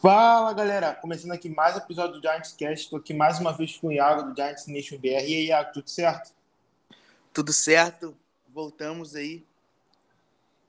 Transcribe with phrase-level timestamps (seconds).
[0.00, 2.84] Fala galera, começando aqui mais um episódio do Giants Cast.
[2.84, 5.06] Estou aqui mais uma vez com o Iago do Giants Nation BR.
[5.06, 6.32] E aí, Iago, tudo certo?
[7.32, 8.16] Tudo certo,
[8.48, 9.44] voltamos aí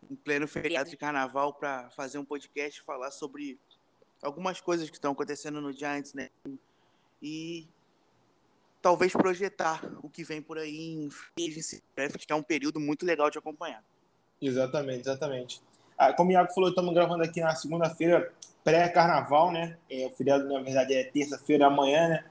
[0.10, 3.60] em pleno feriado de carnaval para fazer um podcast falar sobre
[4.20, 6.32] algumas coisas que estão acontecendo no Giants, né?
[7.22, 7.68] E
[8.82, 11.10] talvez projetar o que vem por aí em
[11.96, 13.84] draft, que é um período muito legal de acompanhar.
[14.42, 15.62] Exatamente, exatamente.
[16.00, 18.32] Ah, como o Iago falou, estamos gravando aqui na segunda-feira,
[18.64, 19.76] pré-carnaval, né?
[19.92, 22.24] É, o feriado, na verdade, é terça-feira, amanhã, né?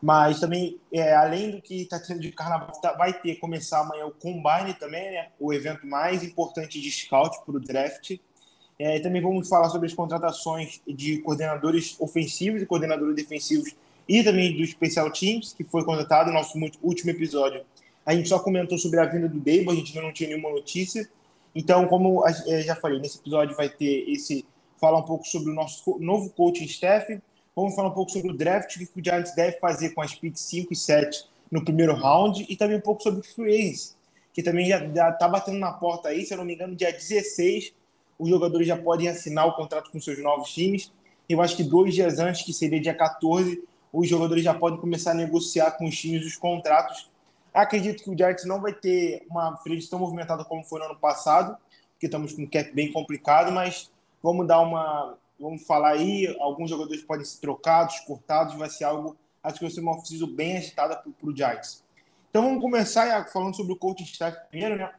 [0.00, 4.06] Mas também, é, além do que está tendo de carnaval, tá, vai ter começar amanhã
[4.06, 5.30] o Combine também, né?
[5.40, 8.16] O evento mais importante de scout para o draft.
[8.78, 13.74] É, também vamos falar sobre as contratações de coordenadores ofensivos e coordenadores defensivos
[14.08, 17.64] e também do Special Teams, que foi contratado no nosso último episódio.
[18.06, 20.50] A gente só comentou sobre a vinda do Dable, a gente ainda não tinha nenhuma
[20.50, 21.10] notícia.
[21.54, 24.44] Então, como eu já falei, nesse episódio vai ter esse
[24.80, 27.20] falar um pouco sobre o nosso novo coaching staff,
[27.54, 30.14] vamos falar um pouco sobre o draft, o que o Giants deve fazer com as
[30.14, 33.74] picks 5 e 7 no primeiro round, e também um pouco sobre o free
[34.38, 37.74] que também já está batendo na porta aí, se eu não me engano, dia 16,
[38.16, 40.92] os jogadores já podem assinar o contrato com seus novos times.
[41.28, 43.60] Eu acho que dois dias antes, que seria dia 14,
[43.92, 47.10] os jogadores já podem começar a negociar com os times os contratos.
[47.58, 50.96] Acredito que o Giants não vai ter uma free tão movimentada como foi no ano
[50.96, 51.56] passado,
[51.90, 53.90] porque estamos com um cap bem complicado, mas
[54.22, 55.18] vamos dar uma.
[55.40, 59.72] Vamos falar aí, alguns jogadores podem ser trocados, cortados, vai ser algo, acho que vai
[59.72, 61.82] ser uma off bem agitada para o Giants.
[62.30, 64.92] Então vamos começar, falando sobre o coaching staff primeiro, né?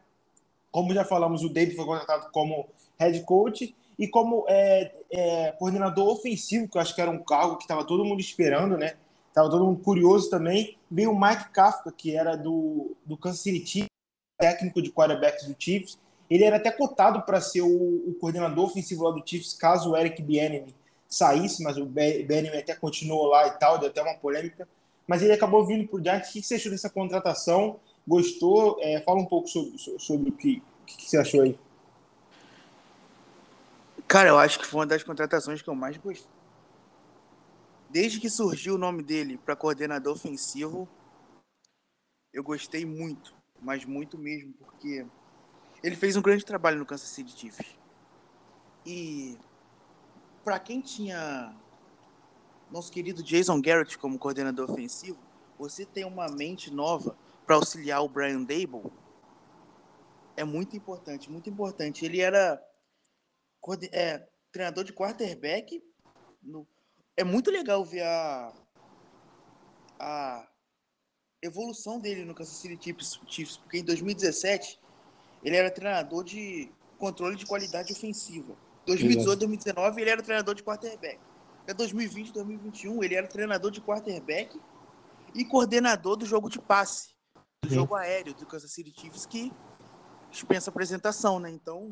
[0.70, 2.68] Como já falamos, o David foi contratado como
[3.00, 7.56] head coach e como é, é, coordenador ofensivo, que eu acho que era um cargo
[7.56, 8.96] que estava todo mundo esperando, né?
[9.30, 10.78] Estava todo mundo curioso também.
[10.90, 13.90] Veio o Mike Kafka, que era do, do Kansas City Chiefs,
[14.38, 15.98] técnico de quarterbacks do Chiefs.
[16.30, 19.98] Ele era até cotado para ser o, o, coordenador ofensivo lá do Chiefs, caso o
[19.98, 20.76] Eric Bieniemy
[21.08, 24.68] saísse, mas o Bieniemy até continuou lá e tal, deu até uma polêmica.
[25.08, 26.30] Mas ele acabou vindo para o Giants.
[26.30, 27.80] O que você achou dessa contratação?
[28.08, 28.78] Gostou?
[28.80, 31.58] É, fala um pouco sobre, sobre o que, que você achou aí.
[34.08, 36.39] Cara, eu acho que foi uma das contratações que eu mais gostei.
[37.90, 40.88] Desde que surgiu o nome dele para coordenador ofensivo,
[42.32, 45.06] eu gostei muito, mas muito mesmo, porque
[45.84, 47.76] ele fez um grande trabalho no Kansas City Chiefs.
[48.86, 49.38] E
[50.44, 51.56] para quem tinha
[52.72, 55.18] nosso querido Jason Garrett como coordenador ofensivo,
[55.58, 58.92] você tem uma mente nova para auxiliar o Brian Dable
[60.40, 62.06] é muito importante, muito importante.
[62.06, 62.64] Ele era
[63.92, 65.84] é, treinador de quarterback.
[66.42, 66.66] No,
[67.20, 68.54] é muito legal ver a,
[70.00, 70.48] a
[71.42, 72.96] evolução dele no Kansas City
[73.28, 74.80] Chiefs, porque em 2017
[75.44, 78.56] ele era treinador de controle de qualidade ofensiva.
[78.86, 81.20] 2018, 2019 ele era treinador de quarterback.
[81.64, 84.58] Até 2020, 2021 ele era treinador de quarterback
[85.36, 87.10] e coordenador do jogo de passe,
[87.62, 87.76] do Sim.
[87.76, 89.52] jogo aéreo do Kansas City Chiefs que
[90.32, 91.50] dispensa apresentação, né?
[91.50, 91.90] Então,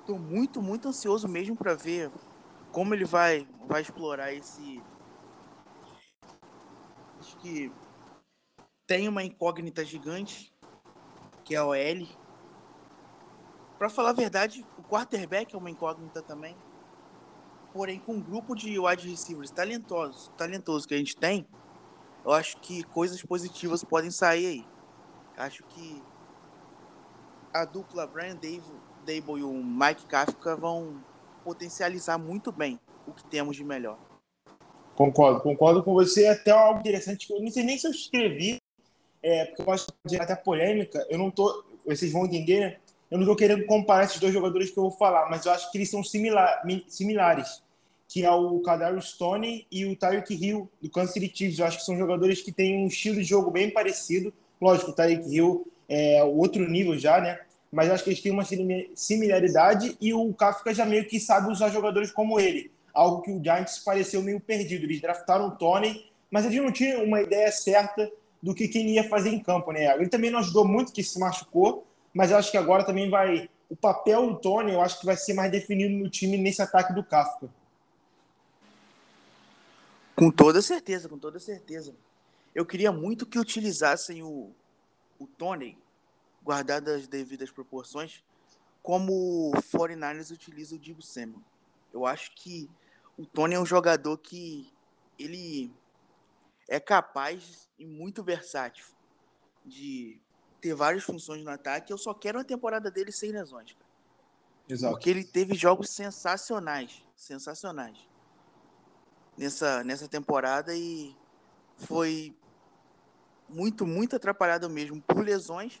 [0.00, 2.10] estou muito, muito ansioso mesmo para ver
[2.76, 4.82] como ele vai vai explorar esse
[7.18, 7.72] acho que
[8.86, 10.54] tem uma incógnita gigante
[11.42, 12.06] que é a OL
[13.78, 16.56] para falar a verdade, o quarterback é uma incógnita também.
[17.72, 21.46] Porém, com um grupo de wide receivers talentosos, talentosos que a gente tem,
[22.24, 24.66] eu acho que coisas positivas podem sair aí.
[25.36, 26.02] Acho que
[27.52, 31.04] a dupla Brian Dable e o Mike Kafka vão
[31.46, 33.96] potencializar muito bem o que temos de melhor.
[34.96, 36.26] Concordo, concordo com você.
[36.26, 38.58] Até algo interessante que eu não sei nem se eu escrevi,
[39.22, 41.06] é, porque eu acho que até polêmica.
[41.08, 42.76] Eu não tô, vocês vão entender, né?
[43.08, 45.70] eu não estou querendo comparar esses dois jogadores que eu vou falar, mas eu acho
[45.70, 47.62] que eles são similar, similares,
[48.08, 51.60] que é o Kadarius Stone e o Tyreek Hill, do Kansas City Chiefs.
[51.60, 54.34] Eu acho que são jogadores que têm um estilo de jogo bem parecido.
[54.60, 57.38] Lógico, o Tyreek Hill é outro nível já, né?
[57.76, 58.42] Mas acho que eles têm uma
[58.94, 62.72] similaridade e o Kafka já meio que sabe usar jogadores como ele.
[62.94, 64.86] Algo que o Giants pareceu meio perdido.
[64.86, 68.10] Eles draftaram o Tony, mas eles não tinham uma ideia certa
[68.42, 69.94] do que quem ia fazer em campo, né?
[69.94, 73.46] Ele também não ajudou muito, que se machucou, mas acho que agora também vai.
[73.68, 76.94] O papel do Tony, eu acho que vai ser mais definido no time nesse ataque
[76.94, 77.46] do Kafka.
[80.14, 81.94] Com toda certeza, com toda certeza.
[82.54, 84.50] Eu queria muito que utilizassem o,
[85.18, 85.76] o Tony,
[86.46, 88.22] guardado as devidas proporções,
[88.80, 91.42] como o 49ers utiliza o Dibu Samuel.
[91.92, 92.70] Eu acho que
[93.18, 94.72] o Tony é um jogador que
[95.18, 95.74] ele
[96.68, 98.86] é capaz e muito versátil
[99.64, 100.20] de
[100.60, 101.92] ter várias funções no ataque.
[101.92, 103.90] Eu só quero uma temporada dele sem lesões, cara.
[104.68, 104.94] Exato.
[104.94, 107.04] Porque ele teve jogos sensacionais.
[107.16, 107.98] Sensacionais.
[109.36, 111.16] nessa, nessa temporada e
[111.76, 112.36] foi
[113.48, 115.80] muito, muito atrapalhado mesmo por lesões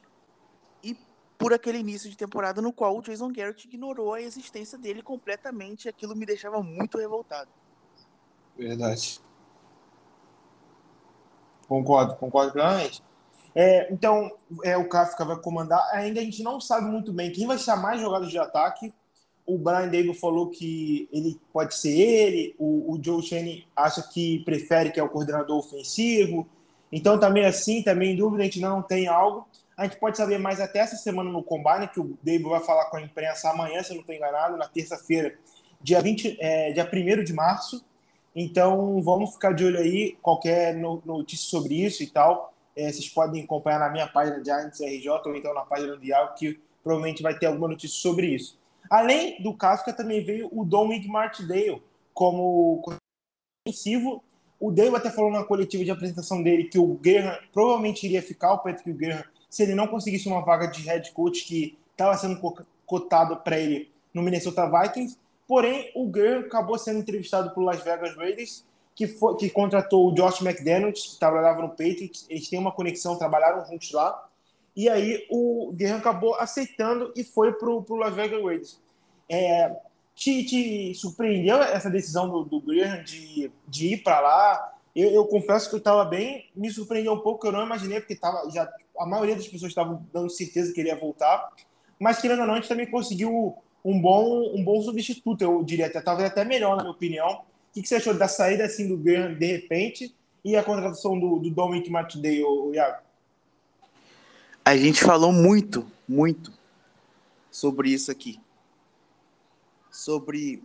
[0.82, 0.96] e
[1.38, 5.88] por aquele início de temporada no qual o Jason Garrett ignorou a existência dele completamente.
[5.88, 7.50] Aquilo me deixava muito revoltado.
[8.56, 9.20] Verdade.
[11.68, 13.02] Concordo, concordo plenamente.
[13.54, 14.30] É, então,
[14.62, 15.82] é, o Kafka vai comandar.
[15.92, 18.92] Ainda a gente não sabe muito bem quem vai chamar jogadas de ataque.
[19.46, 22.54] O Brian Daigle falou que ele pode ser ele.
[22.58, 26.46] O, o Joe Shane acha que prefere que é o coordenador ofensivo.
[26.92, 29.46] Então, também assim, também em dúvida, a gente não tem algo.
[29.76, 32.86] A gente pode saber mais até essa semana no Combine, que o Daigle vai falar
[32.86, 35.36] com a imprensa amanhã, se eu não estou enganado, na terça-feira,
[35.80, 37.84] dia, 20, é, dia 1 de março.
[38.34, 42.54] Então, vamos ficar de olho aí, qualquer notícia sobre isso e tal.
[42.74, 46.34] É, vocês podem acompanhar na minha página Giants RJ ou então na página do Diago,
[46.34, 48.58] que provavelmente vai ter alguma notícia sobre isso.
[48.90, 51.82] Além do Kafka, também veio o Dominic Martindale
[52.14, 52.82] como
[53.66, 54.22] ofensivo.
[54.58, 58.54] O Dale até falou na coletiva de apresentação dele que o Graham provavelmente iria ficar,
[58.54, 59.24] o Patrick Graham,
[59.56, 62.38] se ele não conseguisse uma vaga de head coach que estava sendo
[62.84, 65.16] cotado para ele no Minnesota Vikings.
[65.48, 68.64] Porém, o Graham acabou sendo entrevistado por Las Vegas Raiders
[68.94, 73.16] que, foi, que contratou o Josh McDaniels, que trabalhava no Patriots, eles têm uma conexão,
[73.16, 74.28] trabalharam juntos lá,
[74.74, 78.80] e aí o Guerrero acabou aceitando e foi para o Las Vegas Raiders.
[79.28, 79.74] É,
[80.14, 84.75] te, te, surpreendeu essa decisão do, do Graham de, de ir para lá?
[84.96, 88.16] Eu, eu, confesso que eu estava bem, me surpreendeu um pouco, eu não imaginei, porque
[88.16, 88.66] tava, já,
[88.98, 91.52] a maioria das pessoas estavam dando certeza que ele ia voltar,
[92.00, 93.54] mas querendo ou não, a gente também conseguiu
[93.84, 97.44] um bom, um bom substituto, eu diria até, talvez até melhor, na minha opinião,
[97.76, 101.38] que, que você achou da saída assim, do Graham de repente e a contratação do,
[101.38, 103.02] do Dominic Martindale, o Iago?
[104.64, 106.52] A gente falou muito, muito
[107.50, 108.40] sobre isso aqui.
[109.90, 110.62] Sobre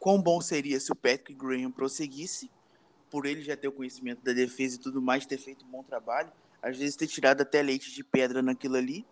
[0.00, 2.50] quão bom seria se o Patrick Graham prosseguisse,
[3.10, 5.82] por ele já ter o conhecimento da defesa e tudo mais, ter feito um bom
[5.82, 6.32] trabalho,
[6.62, 9.06] às vezes ter tirado até leite de pedra naquilo ali.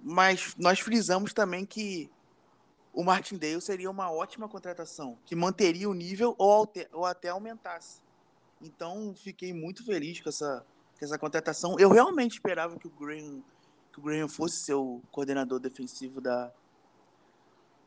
[0.00, 2.10] Mas nós frisamos também que
[2.92, 8.00] o Martindale seria uma ótima contratação, que manteria o nível ou, ou até aumentasse.
[8.60, 10.64] Então, fiquei muito feliz com essa,
[10.98, 11.76] com essa contratação.
[11.78, 13.42] Eu realmente esperava que o Graham,
[13.92, 16.52] que o Graham fosse ser o coordenador defensivo da,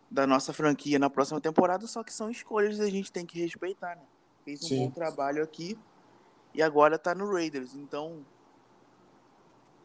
[0.10, 3.40] da nossa franquia na próxima temporada, só que são escolhas que a gente tem que
[3.40, 4.04] respeitar, né?
[4.48, 4.86] Fez um Sim.
[4.86, 5.78] bom trabalho aqui
[6.54, 7.76] e agora está no Raiders.
[7.76, 8.26] Então,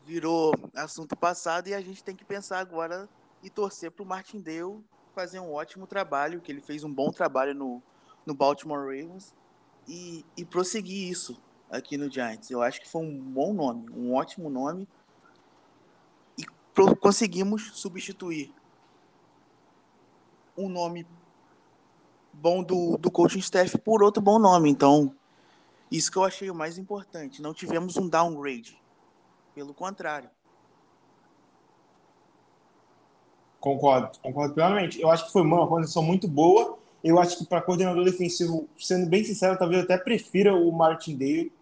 [0.05, 3.09] virou assunto passado e a gente tem que pensar agora
[3.43, 4.81] e torcer para o Martindale
[5.17, 7.83] fazer um ótimo trabalho, que ele fez um bom trabalho no,
[8.25, 9.35] no Baltimore Ravens
[9.89, 12.49] e, e prosseguir isso aqui no Giants.
[12.49, 14.87] Eu acho que foi um bom nome, um ótimo nome
[16.39, 16.45] e
[17.01, 18.55] conseguimos substituir
[20.57, 21.05] um nome
[22.33, 24.71] bom do, do coaching staff por outro bom nome.
[24.71, 25.15] Então,
[25.91, 27.43] isso que eu achei o mais importante.
[27.43, 28.79] Não tivemos um downgrade.
[29.55, 30.31] Pelo contrário,
[33.63, 35.01] Concordo, concordo plenamente.
[35.01, 36.77] Eu acho que foi uma condição muito boa.
[37.03, 41.53] Eu acho que para coordenador defensivo, sendo bem sincero, talvez até prefira o Martin Dale.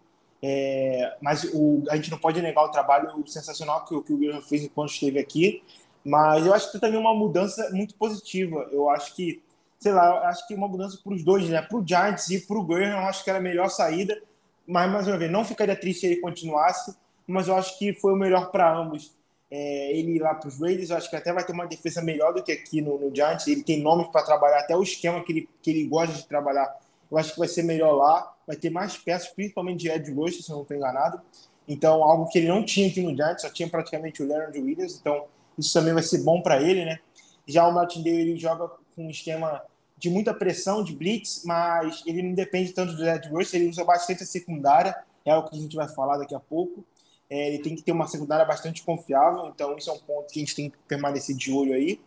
[0.41, 4.41] É, mas o, a gente não pode negar o trabalho sensacional que, que o Graham
[4.41, 5.61] fez enquanto esteve aqui.
[6.03, 8.67] Mas eu acho que também uma mudança muito positiva.
[8.71, 9.39] Eu acho que,
[9.81, 11.61] sei lá, acho que uma mudança para os dois, né?
[11.61, 14.21] Para o Giants e para o Graham, acho que era a melhor saída.
[14.65, 16.95] Mas, mais uma vez, não ficaria triste se ele continuasse.
[17.27, 19.13] Mas eu acho que foi o melhor para ambos
[19.51, 22.01] é, ele ir lá para os Raiders, eu acho que até vai ter uma defesa
[22.01, 23.45] melhor do que aqui no, no Giants.
[23.47, 26.73] Ele tem nomes para trabalhar, até o esquema que ele, que ele gosta de trabalhar,
[27.11, 28.33] eu acho que vai ser melhor lá.
[28.47, 31.21] Vai ter mais peças, principalmente de Ed Rush, se eu não estou enganado.
[31.67, 34.97] Então, algo que ele não tinha aqui no Giants, só tinha praticamente o Leonard Williams.
[34.99, 35.25] Então,
[35.57, 36.99] isso também vai ser bom para ele, né?
[37.45, 39.61] Já o Martin Day, ele joga com um esquema
[40.01, 43.83] de muita pressão, de blitz, mas ele não depende tanto do Ed Rush, ele usa
[43.83, 46.83] bastante a secundária, é o que a gente vai falar daqui a pouco.
[47.29, 50.39] É, ele tem que ter uma secundária bastante confiável, então isso é um ponto que
[50.39, 52.01] a gente tem que permanecer de olho aí.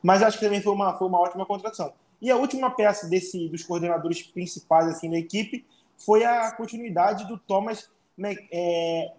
[0.00, 1.92] Mas acho que também foi uma, foi uma ótima contratação.
[2.20, 7.36] E a última peça desse, dos coordenadores principais assim, da equipe foi a continuidade do
[7.36, 9.12] Thomas Mc, é,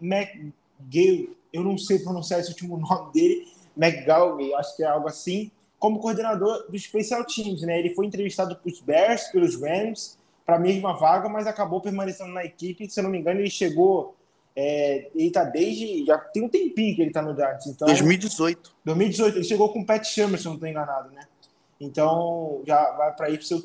[1.52, 5.52] eu não sei pronunciar esse último nome dele, McGalloway, acho que é algo assim,
[5.84, 7.62] como coordenador do Special Teams.
[7.64, 7.78] Né?
[7.78, 12.46] Ele foi entrevistado pelos Bears, pelos Rams, para a mesma vaga, mas acabou permanecendo na
[12.46, 12.90] equipe.
[12.90, 14.16] Se eu não me engano, ele chegou
[14.56, 16.06] é, ele tá desde.
[16.06, 17.68] Já tem um tempinho que ele tá no Giants.
[17.68, 18.74] Então, 2018.
[18.86, 21.28] 2018, ele chegou com o Pat Shermer, se eu não estou enganado, né?
[21.82, 23.62] Então já vai para ir seu,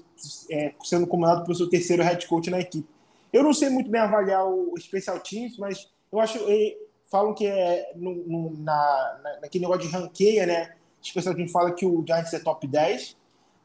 [0.50, 2.88] é, sendo comandado pelo seu terceiro head coach na equipe.
[3.32, 6.38] Eu não sei muito bem avaliar o, Special Teams, mas eu acho.
[6.50, 6.76] Ele,
[7.08, 10.74] falam que é no, no, na, na, naquele negócio de ranqueia, né?
[11.08, 13.16] O Special Teams fala que o Giants é top 10,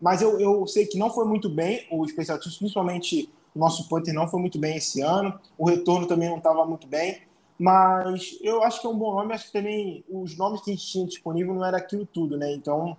[0.02, 3.88] Mas eu, eu sei que não foi muito bem o Special Teams, principalmente o nosso
[3.88, 5.40] punter não foi muito bem esse ano.
[5.58, 7.22] O retorno também não estava muito bem.
[7.58, 9.34] Mas eu acho que é um bom nome.
[9.34, 12.52] Acho que também os nomes que a gente tinha disponível não era aquilo tudo, né?
[12.52, 12.98] Então,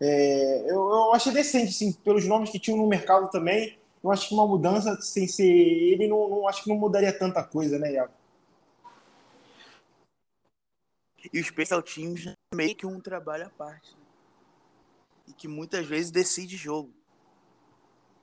[0.00, 3.76] é, eu, eu achei decente, sim, pelos nomes que tinham no mercado também.
[4.02, 7.42] Eu acho que uma mudança sem ser ele, não, não acho que não mudaria tanta
[7.42, 8.12] coisa, né, Iago?
[11.32, 13.94] E o Special Teams é meio que um trabalho à parte.
[13.94, 14.02] Né?
[15.28, 16.92] E que muitas vezes decide jogo.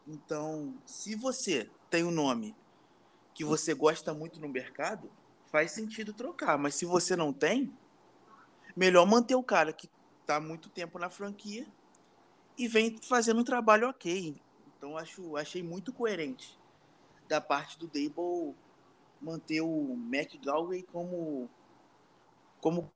[0.07, 2.55] Então, se você tem um nome
[3.33, 5.11] que você gosta muito no mercado,
[5.51, 6.57] faz sentido trocar.
[6.57, 7.71] Mas se você não tem,
[8.75, 9.89] melhor manter o cara que
[10.21, 11.67] está muito tempo na franquia
[12.57, 14.41] e vem fazendo um trabalho ok.
[14.75, 16.57] Então, acho, achei muito coerente
[17.27, 18.55] da parte do Dable
[19.21, 21.49] manter o Mac Galway como
[22.61, 22.91] como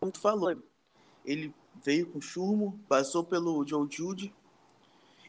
[0.00, 0.56] como tu falou.
[1.24, 4.34] Ele veio com churmo, passou pelo Joe Judy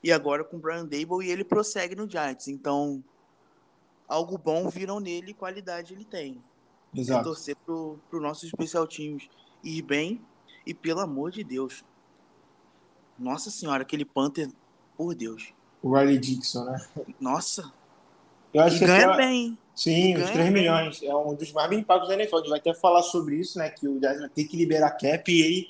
[0.03, 2.48] e agora com o Brian Dable e ele prossegue no Giants.
[2.48, 3.03] Então,
[4.08, 6.44] algo bom viram nele qualidade ele tem.
[6.94, 7.22] Exato.
[7.22, 9.27] É torcer pro, pro nosso especial teams
[9.63, 10.22] ir bem
[10.65, 11.84] e pelo amor de Deus.
[13.18, 14.50] Nossa senhora, aquele Panther,
[14.98, 15.53] por Deus.
[15.82, 16.86] O Riley Dixon, né?
[17.20, 17.72] Nossa.
[18.53, 19.58] Eu acho e que ganha bem.
[19.75, 21.01] Sim, os 3 milhões.
[21.01, 22.36] É um dos mais bem pagos da NFL.
[22.36, 23.70] A gente vai até falar sobre isso, né?
[23.70, 25.68] Que o Giants vai ter que liberar cap e ele,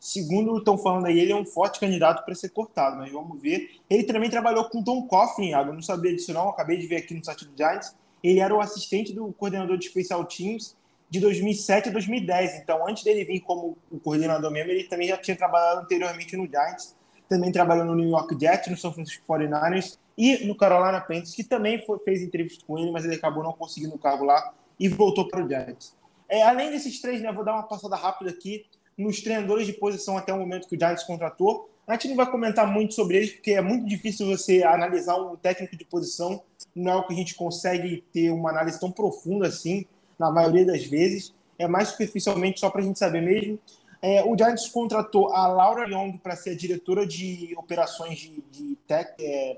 [0.00, 3.70] segundo estão falando aí, ele é um forte candidato para ser cortado, mas vamos ver.
[3.90, 7.14] Ele também trabalhou com Tom Coughlin, eu não sabia disso não, acabei de ver aqui
[7.14, 7.94] no site do Giants.
[8.22, 10.76] Ele era o assistente do coordenador de Special Teams
[11.10, 12.60] de 2007 a 2010.
[12.62, 16.46] Então, antes dele vir como o coordenador mesmo, ele também já tinha trabalhado anteriormente no
[16.46, 16.96] Giants.
[17.28, 21.44] Também trabalhou no New York Jets, no São Francisco 49ers e no Carolina Panthers, que
[21.44, 24.88] também foi, fez entrevista com ele, mas ele acabou não conseguindo o cargo lá e
[24.88, 25.96] voltou para o Giants.
[26.28, 28.64] É, além desses três, né, vou dar uma passada rápida aqui
[28.96, 31.68] nos treinadores de posição até o momento que o Giants contratou.
[31.86, 35.36] A gente não vai comentar muito sobre eles, porque é muito difícil você analisar um
[35.36, 36.42] técnico de posição.
[36.74, 39.84] Não é algo que a gente consegue ter uma análise tão profunda assim,
[40.18, 41.34] na maioria das vezes.
[41.58, 43.58] É mais superficialmente só para a gente saber mesmo.
[44.00, 48.76] É, o Giants contratou a Laura Young para ser a diretora de operações de, de
[48.86, 49.56] tech, é,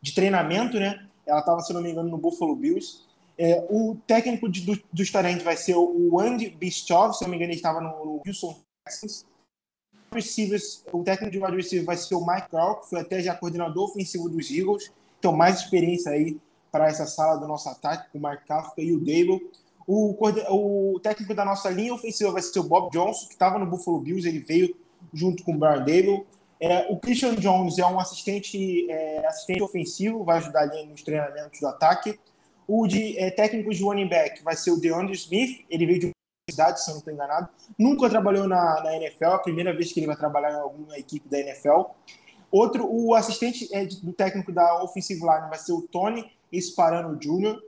[0.00, 1.06] de treinamento, né?
[1.26, 3.02] Ela estava, se não me engano, no Buffalo Bills.
[3.38, 7.36] É, o técnico de, do, dos talentos vai ser o Andy Bistov, se não me
[7.36, 9.24] engano, ele estava no, Houston Texans.
[10.92, 13.88] O técnico de wide receiver vai ser o Mike Carl, que foi até já coordenador
[13.88, 14.92] ofensivo dos Eagles.
[15.18, 16.38] Então, mais experiência aí
[16.70, 19.40] para essa sala do nosso ataque, com o Mark Kafka e o Dable.
[19.86, 20.16] O,
[20.94, 24.00] o, técnico da nossa linha ofensiva vai ser o Bob Johnson, que estava no Buffalo
[24.00, 24.76] Bills, ele veio
[25.12, 26.26] junto com o Brian Dable.
[26.60, 31.58] É, o Christian Jones é um assistente, é, assistente ofensivo, vai ajudar ali nos treinamentos
[31.58, 32.20] do ataque.
[32.68, 36.12] O de é, técnico de running back vai ser o DeAndre Smith, ele veio de
[36.46, 37.48] universidade, se eu não estou enganado.
[37.78, 40.98] Nunca trabalhou na, na NFL, é a primeira vez que ele vai trabalhar em alguma
[40.98, 41.84] equipe da NFL.
[42.52, 47.58] Outro, o assistente é, do técnico da offensive line vai ser o Tony Esparano Jr.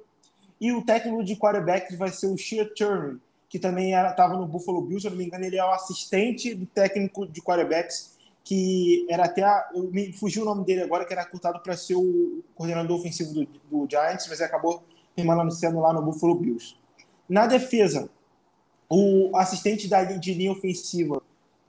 [0.61, 3.17] E o técnico de quarterback vai ser o Shea Turner,
[3.49, 6.55] que também estava no Buffalo Bills, se eu não me engano, ele é o assistente
[6.55, 8.13] do técnico de quarterbacks
[8.45, 9.43] que era até.
[9.43, 12.99] A, eu me fugiu o nome dele agora, que era cortado para ser o coordenador
[12.99, 14.83] ofensivo do, do Giants, mas acabou
[15.15, 16.77] permanecendo lá no Buffalo Bills.
[17.29, 18.11] Na defesa,
[18.89, 21.23] o assistente da, de linha ofensiva,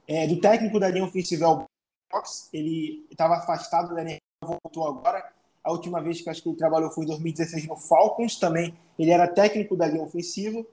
[0.06, 1.64] é, do técnico da linha ofensiva é o
[2.12, 5.32] Box, ele estava afastado da NFL, voltou agora.
[5.62, 9.10] A última vez que acho que ele trabalhou foi em 2016 no Falcons, também ele
[9.10, 10.64] era técnico da linha ofensiva.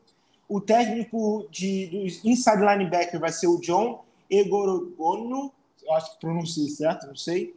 [0.50, 5.54] O técnico de, dos inside linebacker vai ser o John Egorogono,
[5.84, 7.56] eu acho que pronunciei certo, não sei.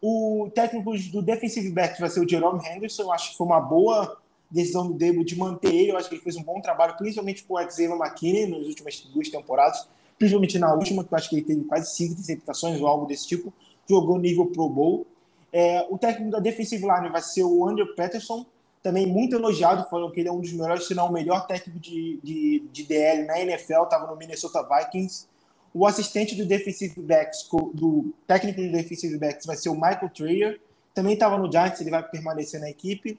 [0.00, 3.60] O técnico do defensive back vai ser o Jerome Henderson, eu acho que foi uma
[3.60, 4.18] boa
[4.50, 7.42] decisão do Debo de manter ele, eu acho que ele fez um bom trabalho, principalmente
[7.44, 9.88] com o Xavier McKinney nas últimas duas temporadas,
[10.18, 13.26] principalmente na última, que eu acho que ele teve quase cinco interceptações ou algo desse
[13.26, 13.52] tipo,
[13.88, 15.06] jogou nível Pro Bowl.
[15.52, 18.44] É, o técnico da defensive line vai ser o Andrew Patterson,
[18.82, 21.80] também muito elogiado, falou que ele é um dos melhores, se não o melhor técnico
[21.80, 25.26] de, de, de DL na NFL, estava no Minnesota Vikings.
[25.74, 30.60] O assistente do defensive backs, do técnico do defensive backs vai ser o Michael Trayer.
[30.94, 33.18] Também estava no Giants, ele vai permanecer na equipe.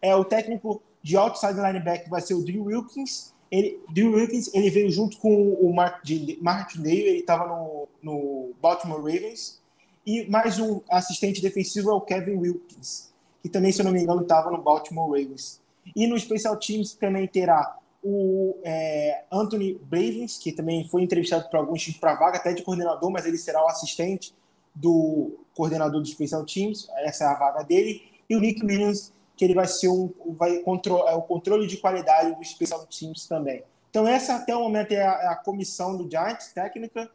[0.00, 3.34] É, o técnico de outside linebacker vai ser o Drew Wilkins.
[3.50, 6.04] Ele, Drew Wilkins ele veio junto com o Mark,
[6.40, 9.60] Martindale, ele estava no, no Baltimore Ravens.
[10.06, 13.12] E mais um assistente defensivo é o Kevin Wilkins,
[13.42, 15.60] que também, se eu não me engano, estava no Baltimore Ravens.
[15.96, 21.56] E no Special Teams também terá o é, Anthony Bravens, que também foi entrevistado por
[21.56, 24.34] alguns times para vaga, até de coordenador, mas ele será o assistente
[24.74, 29.44] do coordenador do Special Teams, essa é a vaga dele, e o Nick Williams, que
[29.44, 33.62] ele vai ser um, vai contro é o controle de qualidade do Special Teams também.
[33.90, 37.10] Então essa até o momento é a, é a comissão do Giants técnica.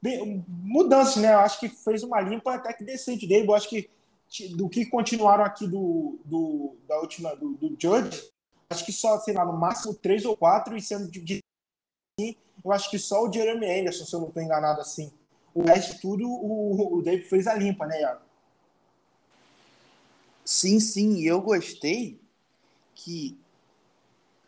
[0.00, 1.34] bem, mudanças, né?
[1.34, 3.46] Eu acho que fez uma limpa até que decente dele.
[3.46, 3.90] Eu acho que
[4.56, 8.22] do que continuaram aqui do, do da última do, do Judge,
[8.74, 11.40] acho que só, sei lá, no máximo três ou quatro, e sendo de,
[12.18, 15.12] eu acho que só o Jeremy Anderson, se eu não estou enganado assim.
[15.54, 18.22] O resto tudo, o, o David fez a limpa, né, Iago?
[20.44, 22.20] Sim, sim, eu gostei
[22.94, 23.38] que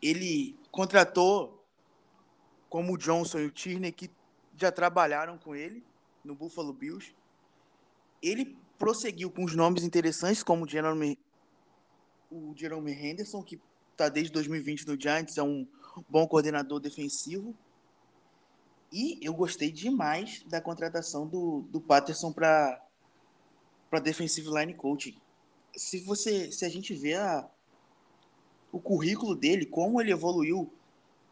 [0.01, 1.63] ele contratou
[2.69, 4.11] como o Johnson e o Tierney, que
[4.55, 5.83] já trabalharam com ele
[6.23, 7.15] no Buffalo Bills.
[8.21, 11.17] Ele prosseguiu com os nomes interessantes, como o Jeremy,
[12.29, 13.59] o Jeremy Henderson, que
[13.97, 15.67] está desde 2020 no Giants, é um
[16.07, 17.55] bom coordenador defensivo.
[18.93, 22.79] E eu gostei demais da contratação do, do Patterson para
[24.03, 25.15] defensive line coaching.
[25.75, 27.49] Se você, se a gente vê a,
[28.71, 30.71] o currículo dele, como ele evoluiu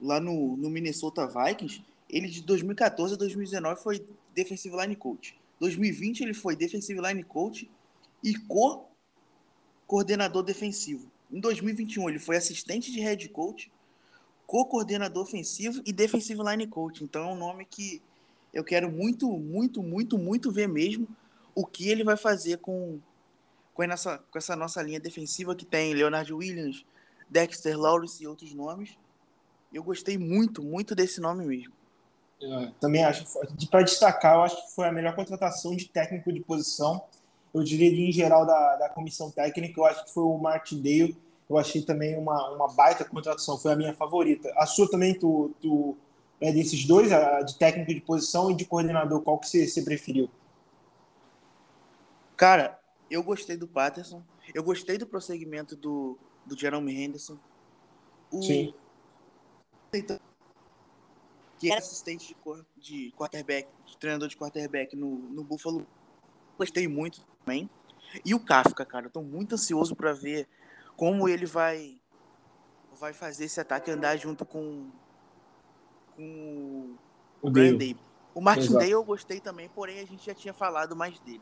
[0.01, 5.39] lá no, no Minnesota Vikings, ele de 2014 a 2019 foi defensive line coach.
[5.59, 7.69] 2020 ele foi defensive line coach
[8.21, 8.89] e co
[9.87, 11.14] coordenador defensivo.
[11.35, 13.69] Em 2021 ele foi assistente de head coach,
[14.47, 17.03] co-coordenador ofensivo e defensive line coach.
[17.03, 18.01] Então é um nome que
[18.53, 21.05] eu quero muito, muito, muito, muito ver mesmo
[21.53, 23.01] o que ele vai fazer com
[23.73, 26.85] com essa, com essa nossa linha defensiva que tem Leonard Williams,
[27.29, 28.97] Dexter Lawrence e outros nomes.
[29.73, 31.73] Eu gostei muito, muito desse nome mesmo.
[32.41, 33.25] É, também acho,
[33.69, 37.03] para destacar, eu acho que foi a melhor contratação de técnico de posição.
[37.53, 41.24] Eu diria em geral da, da comissão técnica, eu acho que foi o Martin Dale.
[41.49, 44.51] Eu achei também uma, uma baita contratação, foi a minha favorita.
[44.57, 45.95] A sua também, tu, tu
[46.41, 49.81] é desses dois, a, de técnico de posição e de coordenador, qual que você, você
[49.83, 50.29] preferiu?
[52.35, 54.21] Cara, eu gostei do Patterson,
[54.53, 57.37] eu gostei do prosseguimento do, do Jerome Henderson.
[58.31, 58.73] O, Sim
[61.57, 62.35] que era assistente
[62.75, 65.85] de, de quarterback, de treinador de quarterback no, no Buffalo.
[66.57, 67.69] Gostei muito também.
[68.23, 70.47] E o Kafka, cara, eu tô muito ansioso para ver
[70.95, 71.99] como ele vai
[72.99, 74.89] vai fazer esse ataque andar junto com,
[76.15, 76.95] com
[77.41, 77.97] o, Dale.
[78.33, 81.41] O Martin Dale eu gostei também, porém a gente já tinha falado mais dele.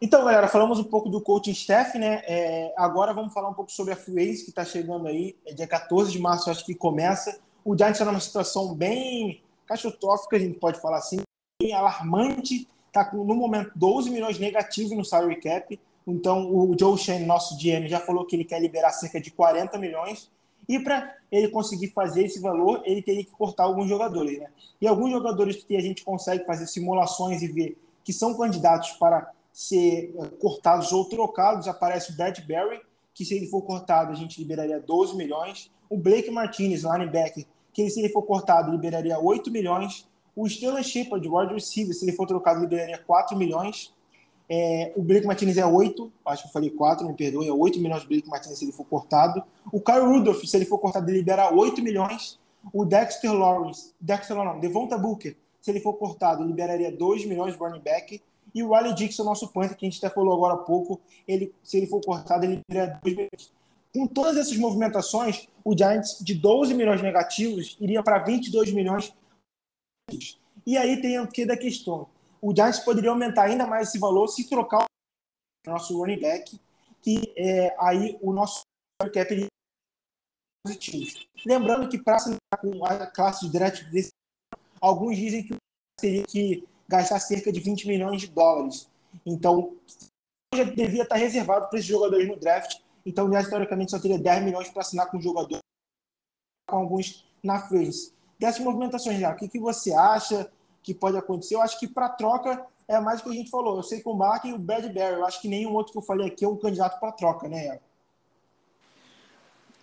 [0.00, 2.22] Então, galera, falamos um pouco do coaching staff, né?
[2.26, 5.34] É, agora vamos falar um pouco sobre a Free que está chegando aí.
[5.46, 7.40] É dia 14 de março, acho que começa.
[7.64, 11.20] O Giants está numa situação bem cachotófica, a gente pode falar assim,
[11.60, 12.68] bem alarmante.
[12.88, 15.80] Está no momento 12 milhões negativos no salary cap.
[16.06, 19.76] Então, o Joe Shane, nosso GM, já falou que ele quer liberar cerca de 40
[19.78, 20.30] milhões.
[20.68, 24.38] E para ele conseguir fazer esse valor, ele teria que cortar alguns jogadores.
[24.38, 24.48] Né?
[24.80, 29.32] E alguns jogadores que a gente consegue fazer simulações e ver que são candidatos para
[29.52, 32.80] ser eh, cortados ou trocados, aparece o Brad Berry,
[33.14, 35.72] que se ele for cortado a gente liberaria 12 milhões.
[35.88, 40.06] O Blake Martinez, linebacker, que se ele for cortado liberaria 8 milhões.
[40.36, 43.94] O Sterling Shepard, wide receiver, se ele for trocado liberaria 4 milhões.
[44.48, 47.80] É, o Blake Martinez é 8, acho que eu falei 4, me perdoe, é 8
[47.80, 49.42] milhões do Blake Martinez se ele for cortado.
[49.72, 52.38] O Kyle Rudolph, se ele for cortado, ele libera 8 milhões.
[52.72, 57.64] O Dexter Lawrence, Dexter não, Devonta Booker, se ele for cortado, liberaria 2 milhões do
[57.64, 58.22] running back.
[58.54, 61.52] E o Riley Dixon, nosso punter, que a gente até falou agora há pouco, ele,
[61.62, 63.52] se ele for cortado, ele teria 2 milhões.
[63.92, 69.12] Com todas essas movimentações, o Giants, de 12 milhões negativos, iria para 22 milhões.
[70.64, 72.06] E aí tem o que da questão?
[72.40, 76.60] O Giants poderia aumentar ainda mais esse valor se trocar o nosso running back,
[77.02, 78.62] que é, aí o nosso
[79.12, 79.48] cap
[80.64, 81.18] positivo.
[81.44, 82.18] Lembrando que para
[82.60, 84.10] com a classe de draft desse
[84.80, 85.56] alguns dizem que
[85.98, 88.88] teria que gastar cerca de 20 milhões de dólares.
[89.24, 89.76] Então,
[90.54, 92.80] já devia estar reservado para esses jogadores no draft.
[93.04, 95.58] Então, já teoricamente só teria 10 milhões para assinar com o jogador,
[96.68, 98.12] com alguns na frente.
[98.38, 100.50] Dessas movimentações já, o que, que você acha
[100.86, 101.56] que pode acontecer?
[101.56, 103.76] Eu acho que para troca é mais o que a gente falou.
[103.76, 106.02] Eu sei que o Mark e o Bradbury, eu acho que nenhum outro que eu
[106.02, 107.80] falei aqui é um candidato para troca, né?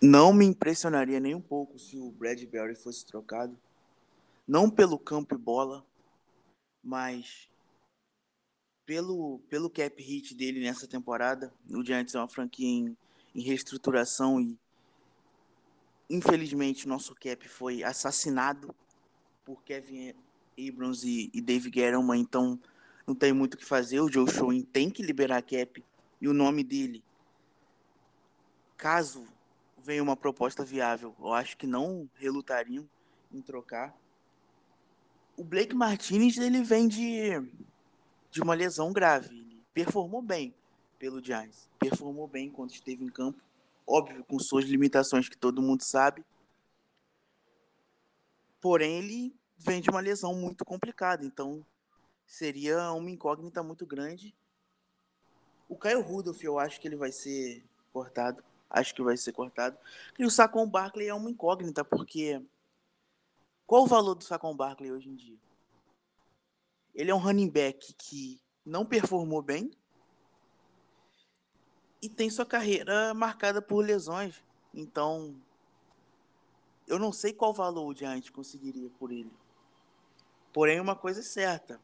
[0.00, 3.54] Não me impressionaria nem um pouco se o Bradbury fosse trocado.
[4.48, 5.84] Não pelo campo e bola,
[6.82, 7.50] mas
[8.86, 12.96] pelo, pelo cap hit dele nessa temporada, o Giants é uma franquia em,
[13.34, 14.58] em reestruturação e
[16.08, 18.74] infelizmente nosso cap foi assassinado
[19.44, 20.14] por Kevin
[20.58, 22.58] Abrams e, e Dave Gettleman, então
[23.06, 24.00] não tem muito o que fazer.
[24.00, 25.84] O Joe Schoen tem que liberar cap
[26.20, 27.02] e o nome dele,
[28.76, 29.26] caso
[29.82, 32.88] venha uma proposta viável, eu acho que não relutariam
[33.30, 33.94] em trocar
[35.36, 37.30] o Blake Martinez ele vem de,
[38.30, 39.36] de uma lesão grave.
[39.36, 40.54] Ele performou bem
[40.98, 41.68] pelo Giants.
[41.78, 43.42] Performou bem quando esteve em campo.
[43.86, 46.24] Óbvio, com suas limitações que todo mundo sabe.
[48.60, 51.24] Porém, ele vem de uma lesão muito complicada.
[51.24, 51.64] Então,
[52.26, 54.34] seria uma incógnita muito grande.
[55.68, 58.42] O Caio Rudolph, eu acho que ele vai ser cortado.
[58.68, 59.78] Acho que vai ser cortado.
[60.18, 62.42] E o Sacon Barkley é uma incógnita, porque
[63.66, 65.38] qual o valor do Sacon Barkley hoje em dia?
[66.94, 69.70] Ele é um running back que não performou bem
[72.00, 74.42] e tem sua carreira marcada por lesões.
[74.72, 75.34] Então,
[76.86, 79.32] eu não sei qual valor o Giants conseguiria por ele.
[80.54, 81.80] Porém, uma coisa é certa.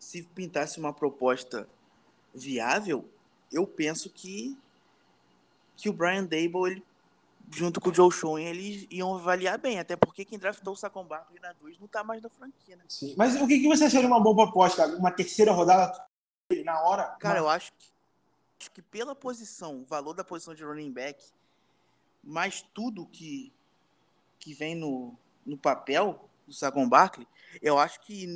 [0.00, 1.68] Se pintasse uma proposta
[2.34, 3.08] viável,
[3.50, 4.58] eu penso que
[5.76, 6.84] que o Brian Dable, ele,
[7.50, 11.04] junto com o Joe Schoen, eles iam avaliar bem, até porque quem draftou o Saquon
[11.04, 12.84] Barkley na 2 não tá mais na franquia, né?
[12.88, 13.14] Sim.
[13.16, 14.86] Mas o que, que você achou de uma boa proposta?
[14.96, 16.02] Uma terceira rodada
[16.64, 17.04] na hora?
[17.20, 17.92] Cara, eu acho que,
[18.58, 21.22] acho que pela posição, o valor da posição de running back,
[22.24, 23.52] mais tudo que,
[24.38, 27.28] que vem no, no papel do Saquon Barkley,
[27.62, 28.26] eu acho que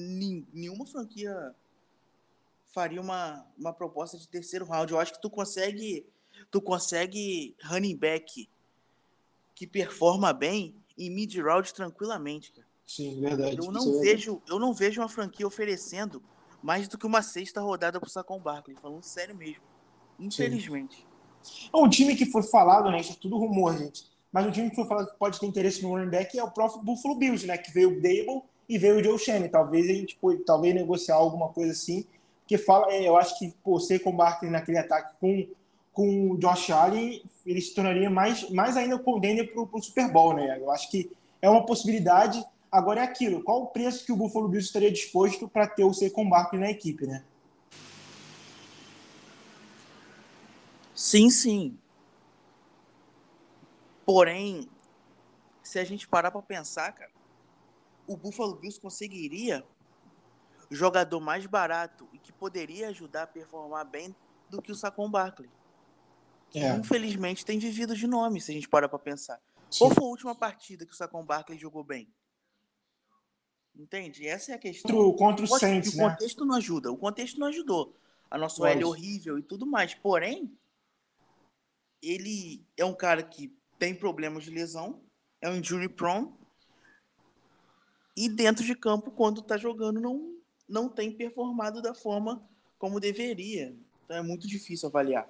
[0.52, 1.54] nenhuma franquia
[2.66, 4.92] faria uma, uma proposta de terceiro round.
[4.92, 6.06] Eu acho que tu consegue
[6.50, 8.48] tu consegue running back
[9.54, 12.66] que performa bem em mid round tranquilamente, cara.
[12.86, 13.58] Sim, verdade.
[13.58, 16.22] Eu não é vejo, eu não vejo uma franquia oferecendo
[16.62, 19.62] mais do que uma sexta rodada pro Sacon Barkley, falando sério mesmo.
[20.18, 21.06] Infelizmente.
[21.42, 21.70] Sim.
[21.74, 23.00] Um time que foi falado, né?
[23.00, 24.10] Isso é tudo rumor, gente.
[24.32, 26.50] Mas um time que foi falado que pode ter interesse no running back é o
[26.50, 27.56] próprio Buffalo Bills, né?
[27.56, 29.48] Que veio o Dable e veio o Joe Shane.
[29.48, 32.06] Talvez a gente pode, talvez negociar alguma coisa assim.
[32.40, 35.46] Porque fala, é, eu acho que por com Barkley naquele ataque com
[35.92, 40.34] com o Josh Allen, ele se tornaria mais, mais ainda contender para o Super Bowl,
[40.34, 40.56] né?
[40.58, 41.10] Eu acho que
[41.42, 42.42] é uma possibilidade.
[42.70, 45.92] Agora é aquilo, qual o preço que o Buffalo Bills estaria disposto para ter o
[45.92, 47.24] Saquon Barkley na equipe, né?
[50.94, 51.76] Sim, sim.
[54.06, 54.68] Porém,
[55.62, 57.10] se a gente parar para pensar, cara,
[58.10, 59.64] o Buffalo Bills conseguiria
[60.70, 64.14] jogador mais barato e que poderia ajudar a performar bem
[64.48, 65.48] do que o Saquon Barkley
[66.54, 66.74] é.
[66.76, 69.40] infelizmente tem vivido de nome, se a gente parar para pensar.
[69.70, 69.78] Sim.
[69.78, 72.12] Qual foi a última partida que o Saquon Barkley jogou bem?
[73.76, 74.26] Entende?
[74.26, 74.90] Essa é a questão.
[74.90, 76.10] Contra, contra o Saints, o né?
[76.10, 76.90] contexto não ajuda.
[76.90, 77.96] O contexto não ajudou.
[78.28, 79.94] A nossa L é horrível e tudo mais.
[79.94, 80.52] Porém,
[82.02, 85.00] ele é um cara que tem problemas de lesão,
[85.40, 86.32] é um injury prone,
[88.20, 90.34] e dentro de campo, quando tá jogando, não,
[90.68, 92.42] não tem performado da forma
[92.78, 93.74] como deveria.
[94.04, 95.26] Então é muito difícil avaliar.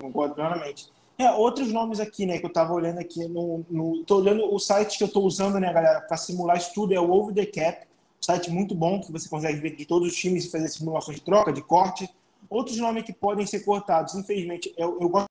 [0.00, 0.90] Concordo plenamente.
[1.18, 4.96] É, outros nomes aqui, né, que eu tava olhando aqui no, no olhando o site
[4.96, 7.86] que eu tô usando, né, galera, para simular isso tudo é o Over the Cap,
[8.18, 11.24] site muito bom que você consegue ver de todos os times e fazer simulações de
[11.24, 12.08] troca, de corte.
[12.48, 15.26] Outros nomes que podem ser cortados, infelizmente, eu, eu gosto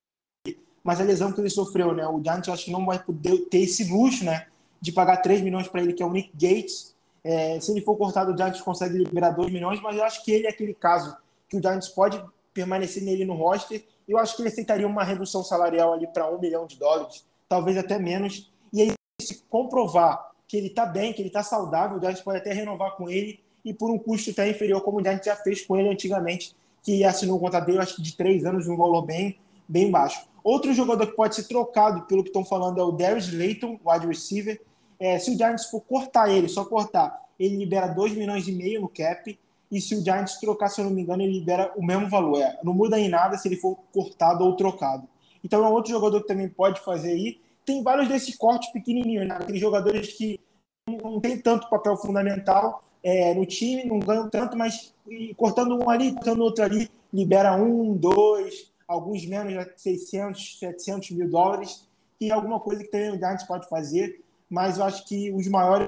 [0.84, 3.60] mas a lesão que ele sofreu, né, o Giants acho que não vai poder ter
[3.60, 4.48] esse luxo, né,
[4.80, 6.96] de pagar 3 milhões para ele, que é o Nick Gates.
[7.24, 10.32] É, se ele for cortado, o Giants consegue liberar 2 milhões, mas eu acho que
[10.32, 11.16] ele é aquele caso
[11.50, 15.44] que o Giants pode permanecer nele no roster eu acho que ele aceitaria uma redução
[15.44, 18.50] salarial ali para um milhão de dólares, talvez até menos.
[18.72, 22.38] E aí, se comprovar que ele está bem, que ele está saudável, o Giants pode
[22.38, 25.66] até renovar com ele e por um custo até inferior, como o Giants já fez
[25.66, 29.02] com ele antigamente, que assinou um contrato dele, acho que de três anos, um valor
[29.02, 29.38] bem,
[29.68, 30.26] bem baixo.
[30.48, 34.08] Outro jogador que pode ser trocado, pelo que estão falando, é o Darius Layton, wide
[34.08, 34.62] receiver.
[34.98, 38.80] É, se o Giants for cortar ele, só cortar, ele libera 2 milhões e meio
[38.80, 39.38] no cap
[39.70, 42.40] e se o Giants trocar, se eu não me engano, ele libera o mesmo valor.
[42.40, 45.06] É, não muda em nada se ele for cortado ou trocado.
[45.44, 47.42] Então é um outro jogador que também pode fazer aí.
[47.66, 49.36] Tem vários desses cortes pequenininhos, né?
[49.36, 50.40] aqueles jogadores que
[50.88, 54.94] não tem tanto papel fundamental é, no time, não ganham tanto, mas
[55.36, 61.88] cortando um ali, cortando outro ali, libera um, dois, alguns menos, 600, 700 mil dólares,
[62.20, 65.48] e é alguma coisa que também o Giants pode fazer, mas eu acho que os
[65.48, 65.88] maiores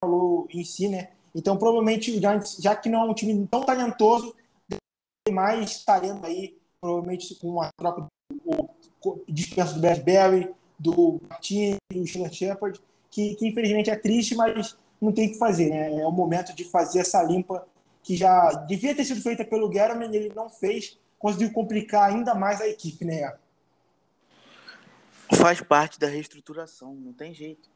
[0.00, 1.10] falou em si, né?
[1.34, 4.34] Então, provavelmente, o Giants, já que não é um time tão talentoso,
[5.24, 8.70] tem mais talento aí, provavelmente com a troca do
[9.28, 15.12] dispensa do Berry, do Martin, do Sheila Shepard, que, que, infelizmente é triste, mas não
[15.12, 15.70] tem o que fazer.
[15.70, 16.00] Né?
[16.00, 17.66] É o momento de fazer essa limpa
[18.02, 22.60] que já devia ter sido feita pelo Guerrero, ele não fez, conseguiu complicar ainda mais
[22.60, 23.34] a equipe, né?
[25.38, 27.72] Faz parte da reestruturação, não tem jeito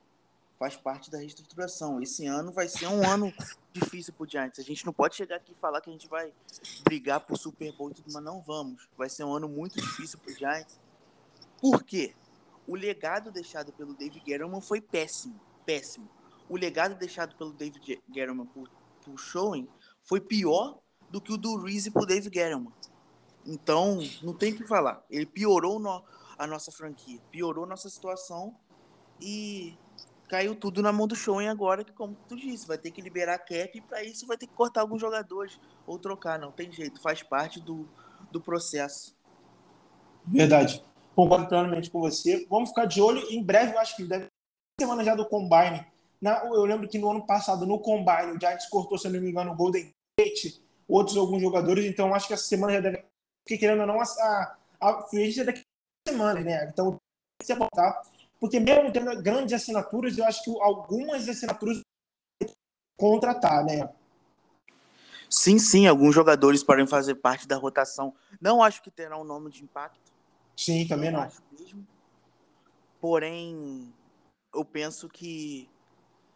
[0.58, 2.02] faz parte da reestruturação.
[2.02, 3.32] Esse ano vai ser um ano
[3.72, 4.58] difícil pro Giants.
[4.58, 6.32] A gente não pode chegar aqui e falar que a gente vai
[6.82, 8.88] brigar por Super Bowl e tudo, mas não vamos.
[8.98, 10.80] Vai ser um ano muito difícil pro Giants.
[11.60, 12.12] Por quê?
[12.66, 16.10] O legado deixado pelo David Guerrero foi péssimo, péssimo.
[16.48, 18.68] O legado deixado pelo David Guerrero por,
[19.04, 19.68] por Showing
[20.02, 22.72] foi pior do que o do Reese pro David Guerrero.
[23.48, 25.02] Então, não tem o que falar.
[25.10, 26.04] Ele piorou no,
[26.38, 28.54] a nossa franquia, piorou nossa situação
[29.18, 29.74] e
[30.28, 33.38] caiu tudo na mão do Showen agora, que como tu disse, vai ter que liberar
[33.38, 37.00] cap e para isso vai ter que cortar alguns jogadores ou trocar, não tem jeito,
[37.00, 37.88] faz parte do,
[38.30, 39.16] do processo.
[40.26, 40.84] Verdade.
[41.16, 42.46] Concordo plenamente com você.
[42.48, 43.26] Vamos ficar de olho.
[43.32, 44.26] Em breve, eu acho que deve
[44.78, 45.84] semana já do Combine.
[46.20, 49.30] Na, eu lembro que no ano passado, no Combine, o Giants cortou, se não me
[49.30, 53.07] engano, o Golden State, outros alguns jogadores, então acho que essa semana já deve.
[53.48, 55.62] Porque querendo ou não, a, a, a free é daqui
[56.06, 56.68] a semana, né?
[56.68, 56.98] Então tem
[57.40, 58.02] que se apontar.
[58.38, 61.80] Porque mesmo tendo grandes assinaturas, eu acho que algumas assinaturas
[62.98, 63.88] contratar, né?
[65.30, 68.14] Sim, sim, alguns jogadores podem fazer parte da rotação.
[68.38, 70.12] Não acho que terá um nome de impacto.
[70.54, 71.22] Sim, também não.
[71.22, 71.86] Acho mesmo.
[73.00, 73.94] Porém,
[74.54, 75.70] eu penso que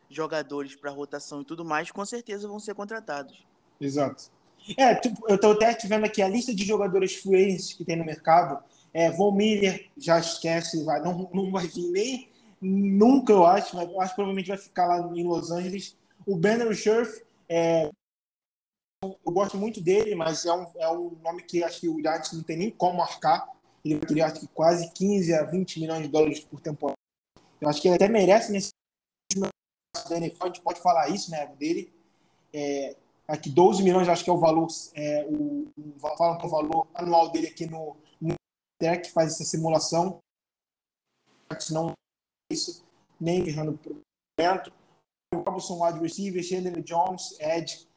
[0.08, 3.46] jogadores para rotação e tudo mais, com certeza vão ser contratados.
[3.78, 4.30] Exato.
[4.76, 8.04] É, tipo, eu estou até vendo aqui a lista de jogadores fluentes que tem no
[8.04, 8.62] mercado.
[8.92, 12.28] É, Von Miller, já esquece, vai, não, não vai vir nem
[12.60, 13.74] nunca, eu acho.
[13.76, 15.96] Mas eu acho que provavelmente vai ficar lá em Los Angeles.
[16.26, 17.90] O Banner Scherf, é,
[19.02, 22.32] eu gosto muito dele, mas é um, é um nome que acho que o Giants
[22.32, 23.48] não tem nem como marcar.
[23.84, 26.96] Ele vai acho que quase 15 a 20 milhões de dólares por temporada.
[27.60, 28.70] Eu acho que ele até merece nesse
[30.08, 31.92] da NFL, a gente pode falar isso, né, dele.
[32.52, 36.46] É, aqui 12 milhões, acho que é o valor, é, o, o, falam que é
[36.46, 38.34] o valor anual dele aqui no, no
[38.80, 40.18] Tech, faz essa simulação.
[41.70, 41.92] Não
[42.50, 42.84] isso,
[43.20, 43.78] nem errando
[44.38, 44.72] momento.
[45.34, 47.88] O Robson, wide receiver, Shandon Jones, Ed,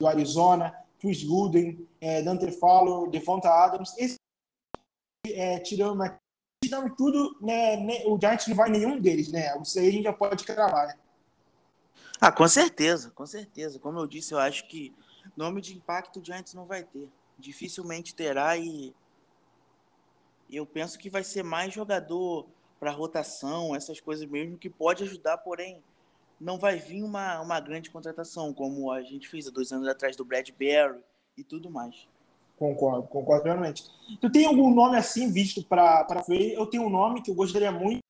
[0.00, 3.94] do Arizona, Chris Gooden, é, Dante Fowler, Devonta Adams.
[3.98, 4.16] Esse,
[5.26, 6.02] é, tirando,
[6.62, 9.56] tirando tudo, né, né, o Giants não vai nenhum deles, né?
[9.60, 10.98] Isso aí a gente já pode cravar, né?
[12.24, 13.80] Ah, com certeza, com certeza.
[13.80, 14.94] Como eu disse, eu acho que
[15.36, 17.08] nome de impacto o Giants não vai ter.
[17.36, 18.94] Dificilmente terá e
[20.48, 22.46] eu penso que vai ser mais jogador
[22.78, 25.82] para rotação, essas coisas mesmo, que pode ajudar, porém
[26.40, 30.14] não vai vir uma, uma grande contratação, como a gente fez há dois anos atrás
[30.14, 31.02] do Bradbury
[31.36, 32.06] e tudo mais.
[32.56, 33.84] Concordo, concordo plenamente.
[34.20, 38.01] Tu tem algum nome assim visto para Eu tenho um nome que eu gostaria muito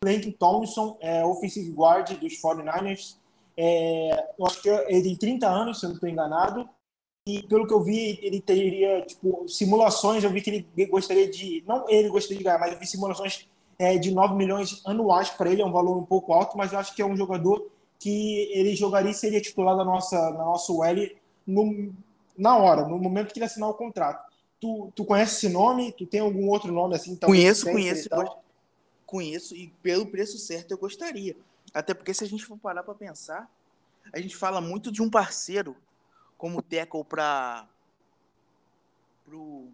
[0.00, 3.16] Clayton Thompson, é, offensive guard dos 49ers.
[3.56, 6.68] É, eu acho que ele tem 30 anos, se eu não estou enganado.
[7.26, 10.24] E pelo que eu vi, ele teria tipo, simulações.
[10.24, 11.62] Eu vi que ele gostaria de.
[11.66, 15.50] Não ele gostaria de ganhar, mas eu vi simulações é, de 9 milhões anuais para
[15.50, 15.60] ele.
[15.60, 18.74] É um valor um pouco alto, mas eu acho que é um jogador que ele
[18.74, 21.10] jogaria e seria titular da nossa, na nossa UL
[21.46, 21.92] no,
[22.36, 24.28] na hora, no momento que ele assinar o contrato.
[24.60, 25.92] Tu, tu conhece esse nome?
[25.92, 27.16] Tu tem algum outro nome assim?
[27.16, 28.24] Conheço, conheço com
[29.22, 31.34] isso e pelo preço certo eu gostaria.
[31.72, 33.50] Até porque se a gente for parar para pensar,
[34.12, 35.76] a gente fala muito de um parceiro
[36.36, 37.66] como tackle para
[39.24, 39.68] pro,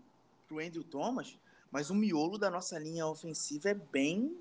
[0.48, 1.36] pro Andrew Thomas,
[1.70, 4.36] mas o miolo da nossa linha ofensiva é bem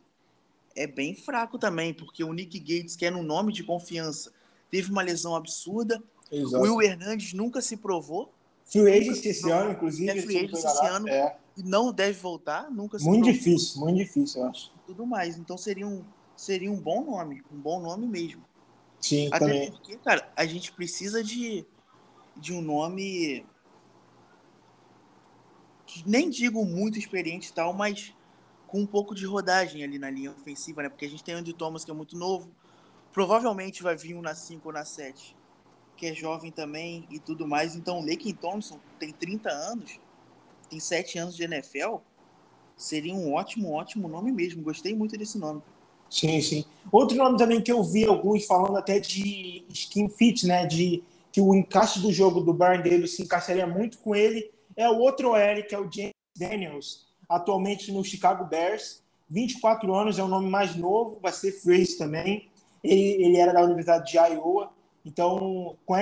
[0.75, 4.31] é bem fraco também, porque o Nick Gates, que é no nome de confiança,
[4.71, 6.01] teve uma lesão absurda.
[6.31, 6.57] Exato.
[6.57, 8.33] O Will Hernandes nunca se provou.
[8.65, 10.09] Free agent esse ano, inclusive.
[10.09, 11.07] É free agent esse ano.
[11.07, 11.37] É.
[11.57, 15.37] Não deve voltar, nunca se Muito difícil, muito difícil, eu acho tudo mais.
[15.37, 16.03] Então seria um,
[16.35, 18.43] seria um bom nome, um bom nome mesmo.
[18.99, 19.71] Sim, Até também.
[19.71, 21.65] porque, cara, a gente precisa de,
[22.37, 23.45] de um nome.
[26.05, 28.15] Nem digo muito experiente e tal, mas
[28.67, 30.89] com um pouco de rodagem ali na linha ofensiva, né?
[30.89, 32.49] Porque a gente tem o Andy Thomas, que é muito novo.
[33.11, 35.35] Provavelmente vai vir um na 5 ou na 7,
[35.95, 37.75] que é jovem também e tudo mais.
[37.75, 39.99] Então, o Lakin Thompson tem 30 anos,
[40.69, 41.97] tem 7 anos de NFL
[42.77, 44.63] seria um ótimo, ótimo nome mesmo.
[44.63, 45.61] Gostei muito desse nome.
[46.09, 46.65] Sim, sim.
[46.91, 50.65] Outro nome também que eu vi alguns falando até de skin fit, né?
[50.65, 54.51] De que o encaixe do jogo do Brian Davis se encaixaria muito com ele.
[54.75, 59.01] É o outro OL, que é o James Daniels, atualmente no Chicago Bears.
[59.29, 62.49] 24 anos, é o nome mais novo, vai ser free também.
[62.83, 64.71] Ele, ele era da Universidade de Iowa,
[65.05, 65.95] então com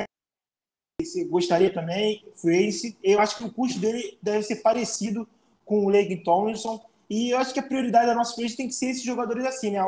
[1.02, 2.70] esse, gostaria também, free
[3.04, 5.28] Eu acho que o custo dele deve ser parecido
[5.66, 6.80] com o Leigh Tomlinson.
[7.10, 9.72] E eu acho que a prioridade da nossa frente tem que ser esses jogadores assim,
[9.72, 9.80] né?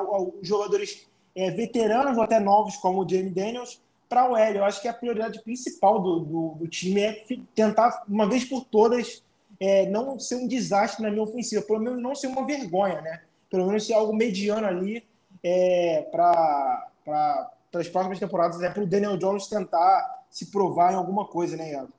[0.41, 4.57] Jogadores é, veteranos ou até novos, como o Jamie Daniels, para o L.
[4.57, 8.65] Eu acho que a prioridade principal do, do, do time é tentar, uma vez por
[8.65, 9.23] todas,
[9.59, 13.21] é, não ser um desastre na minha ofensiva, pelo menos não ser uma vergonha, né?
[13.49, 15.03] Pelo menos ser algo mediano ali
[15.43, 21.25] é, para as próximas temporadas, é para o Daniel Jones tentar se provar em alguma
[21.27, 21.93] coisa, né, Iago?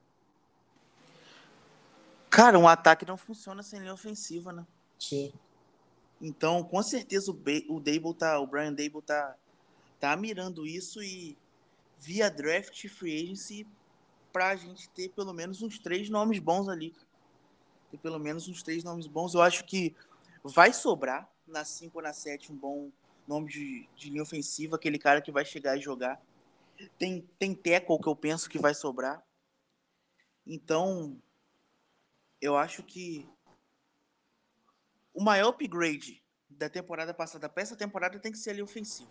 [2.31, 4.67] Cara, um ataque não funciona sem linha ofensiva, né?
[4.99, 5.33] Sim.
[6.21, 7.35] Então, com certeza o,
[7.69, 9.37] o Dable tá, o Brian Dable tá,
[10.01, 11.37] tá mirando isso e
[12.01, 13.67] via draft free agency
[14.33, 16.93] pra gente ter pelo menos uns três nomes bons ali.
[17.91, 19.35] Ter pelo menos uns três nomes bons.
[19.35, 19.95] Eu acho que
[20.43, 22.91] vai sobrar na 5 ou na 7 um bom,
[23.27, 26.21] nome de, de linha ofensiva, aquele cara que vai chegar e jogar.
[26.99, 29.23] Tem, tem tackle que eu penso que vai sobrar.
[30.47, 31.21] Então,
[32.41, 33.29] eu acho que
[35.15, 39.11] o maior upgrade da temporada passada para essa temporada tem que ser ali ofensivo.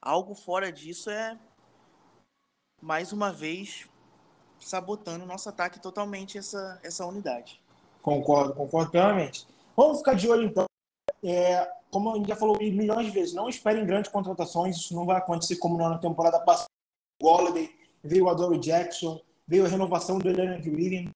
[0.00, 1.38] Algo fora disso é,
[2.80, 3.88] mais uma vez,
[4.58, 7.62] sabotando o nosso ataque totalmente essa, essa unidade.
[8.00, 9.46] Concordo, concordo plenamente.
[9.76, 10.66] Vamos ficar de olho então.
[11.22, 15.04] É, como a gente já falou milhões de vezes, não esperem grandes contratações, isso não
[15.04, 16.70] vai acontecer como na temporada passada.
[17.20, 17.70] O Golladay,
[18.02, 21.10] veio o Adore Jackson, veio a renovação do Leonard Williams.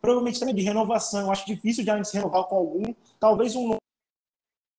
[0.00, 1.20] Provavelmente também de renovação.
[1.20, 2.94] Eu acho difícil de se renovar com algum.
[3.20, 3.76] Talvez um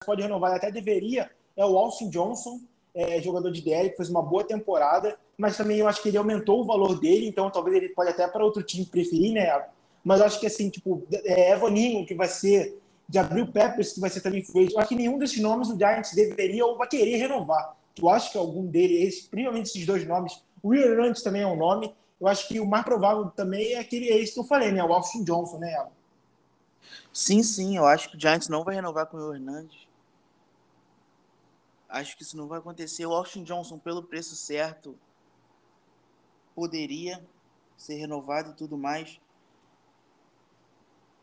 [0.05, 2.59] pode renovar, até deveria, é o Austin Johnson,
[2.93, 6.17] é, jogador de DL, que fez uma boa temporada, mas também eu acho que ele
[6.17, 9.67] aumentou o valor dele, então talvez ele pode até para outro time preferir, né?
[10.03, 14.09] Mas acho que assim, tipo, é Evaninho, que vai ser de Abril Peppers, que vai
[14.09, 17.17] ser também free Eu acho que nenhum desses nomes o Giants deveria ou vai querer
[17.17, 17.75] renovar.
[17.95, 21.55] Tu acha que algum deles, principalmente esses dois nomes, o Will Hernandez também é um
[21.55, 21.93] nome.
[22.21, 24.83] Eu acho que o mais provável também é aquele esse que eu falei, né?
[24.83, 25.87] O Austin Johnson, né?
[27.11, 27.77] Sim, sim.
[27.77, 29.87] Eu acho que o Giants não vai renovar com o Will Hernandez.
[31.89, 33.07] Acho que isso não vai acontecer.
[33.07, 34.95] O Austin Johnson, pelo preço certo,
[36.53, 37.25] poderia
[37.75, 39.19] ser renovado e tudo mais.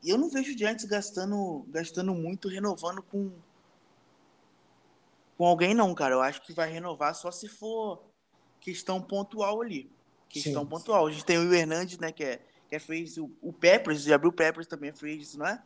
[0.03, 3.33] E eu não vejo o Giants gastando, gastando muito, renovando com,
[5.37, 6.15] com alguém, não, cara.
[6.15, 8.05] Eu acho que vai renovar só se for
[8.61, 9.91] questão pontual ali.
[10.29, 10.69] Questão Sim.
[10.69, 11.07] pontual.
[11.07, 14.15] A gente tem o Hernandes, né, que é, que é free O, o Peppers, já
[14.15, 15.63] abriu o Peppers também é free agent, não é?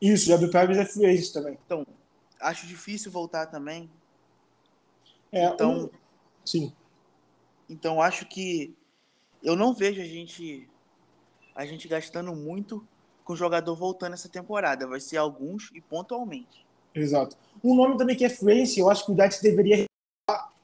[0.00, 1.58] Isso, já abriu o Peppers é free agent também.
[1.64, 1.86] Então,
[2.40, 3.90] acho difícil voltar também.
[5.30, 5.90] É, então, um...
[6.44, 6.72] sim.
[7.68, 8.76] Então, acho que
[9.42, 10.68] eu não vejo a gente
[11.54, 12.86] a gente gastando muito
[13.26, 14.86] com o jogador voltando essa temporada.
[14.86, 16.64] Vai ser alguns e pontualmente.
[16.94, 17.36] Exato.
[17.62, 19.84] Um nome também que é Fluence, eu acho que o Jets deveria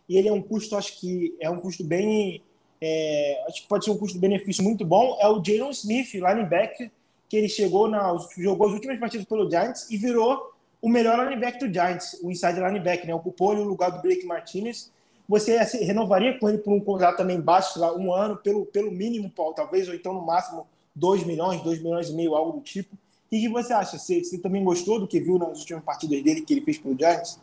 [0.09, 2.43] e ele é um custo, acho que é um custo bem.
[2.81, 5.17] É, acho que pode ser um custo-benefício muito bom.
[5.21, 6.91] É o Jalen Smith, linebacker,
[7.29, 11.69] que ele chegou na, jogou as últimas partidas pelo Giants e virou o melhor linebacker
[11.69, 13.15] do Giants, o inside linebacker, né?
[13.15, 14.91] Ocupou o lugar do Blake Martinez.
[15.29, 18.91] Você assim, renovaria com ele por um contrato também baixo, lá, um ano, pelo, pelo
[18.91, 22.95] mínimo, talvez, ou então no máximo 2 milhões, 2 milhões e meio, algo do tipo.
[22.95, 22.99] O
[23.31, 23.99] que você acha?
[23.99, 26.97] Você, você também gostou do que viu nas últimas partidas dele que ele fez pelo
[26.97, 27.41] Giants?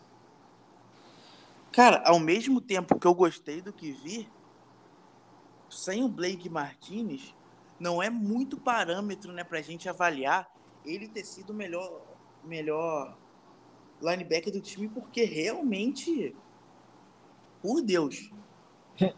[1.71, 4.29] Cara, ao mesmo tempo que eu gostei do que vi,
[5.69, 7.33] sem o Blake Martinez,
[7.79, 10.51] não é muito parâmetro né, para a gente avaliar
[10.85, 12.01] ele ter sido o melhor,
[12.43, 13.17] melhor
[14.01, 16.35] linebacker do time, porque realmente,
[17.61, 18.31] por Deus,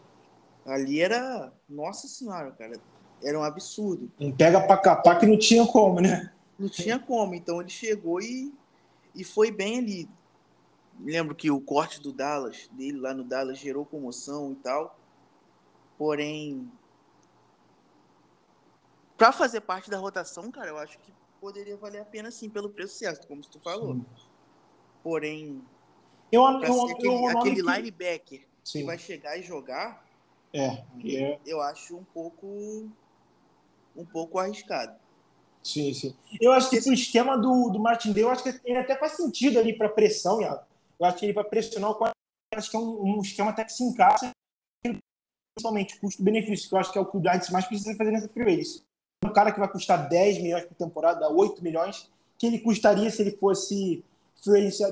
[0.64, 1.52] ali era.
[1.68, 2.91] Nossa Senhora, cara
[3.22, 4.10] era um absurdo.
[4.18, 6.32] Um pega pra capar que não tinha como, né?
[6.58, 7.34] Não tinha como.
[7.34, 8.52] Então ele chegou e,
[9.14, 10.08] e foi bem ali.
[11.00, 14.98] Lembro que o corte do Dallas, dele lá no Dallas, gerou comoção e tal.
[15.96, 16.70] Porém,
[19.16, 22.70] para fazer parte da rotação, cara, eu acho que poderia valer a pena sim pelo
[22.70, 23.94] preço certo, como tu falou.
[23.94, 24.04] Sim.
[25.02, 25.62] Porém,
[26.30, 27.62] eu, eu, aquele, eu, aquele que...
[27.62, 28.80] linebacker sim.
[28.80, 30.04] que vai chegar e jogar,
[30.52, 32.88] é, é, eu acho um pouco
[33.96, 34.94] um pouco arriscado.
[35.62, 36.14] Sim, sim.
[36.40, 36.90] Eu acho que Esse...
[36.90, 39.88] o esquema do, do Martin Day, eu acho que ele até faz sentido ali para
[39.88, 40.62] pressão, Iago.
[40.98, 42.04] Eu acho que ele para pressionar o
[42.54, 44.30] acho que é um, um, esquema até que se encaixa
[45.54, 48.28] principalmente custo-benefício, que eu acho que é o que o Giants mais precisa fazer nessa
[48.28, 48.62] free
[49.24, 53.20] Um cara que vai custar 10 milhões por temporada, 8 milhões, que ele custaria se
[53.22, 54.02] ele fosse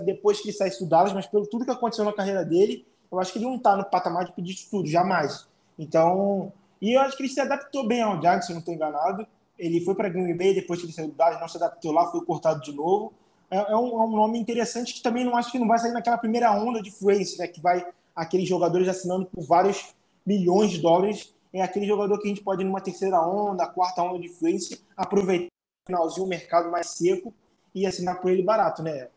[0.04, 3.18] depois que ele saísse do Dallas, mas pelo tudo que aconteceu na carreira dele, eu
[3.18, 5.48] acho que ele não está no patamar de pedir isso tudo, jamais.
[5.76, 9.26] Então, e eu acho que ele se adaptou bem ao Giants, se não estou enganado.
[9.58, 12.10] Ele foi para Green Bay depois que ele saiu do Dallas, não se adaptou lá,
[12.10, 13.12] foi cortado de novo.
[13.50, 15.92] É, é, um, é um, nome interessante que também não acho que não vai sair
[15.92, 17.46] naquela primeira onda de fluência, né?
[17.46, 21.34] Que vai aqueles jogadores assinando por vários milhões de dólares.
[21.52, 24.78] É aquele jogador que a gente pode ir numa terceira onda, quarta onda de fluência,
[24.96, 27.34] aproveitar no finalzinho o mercado mais seco
[27.74, 29.08] e assinar por ele barato, né?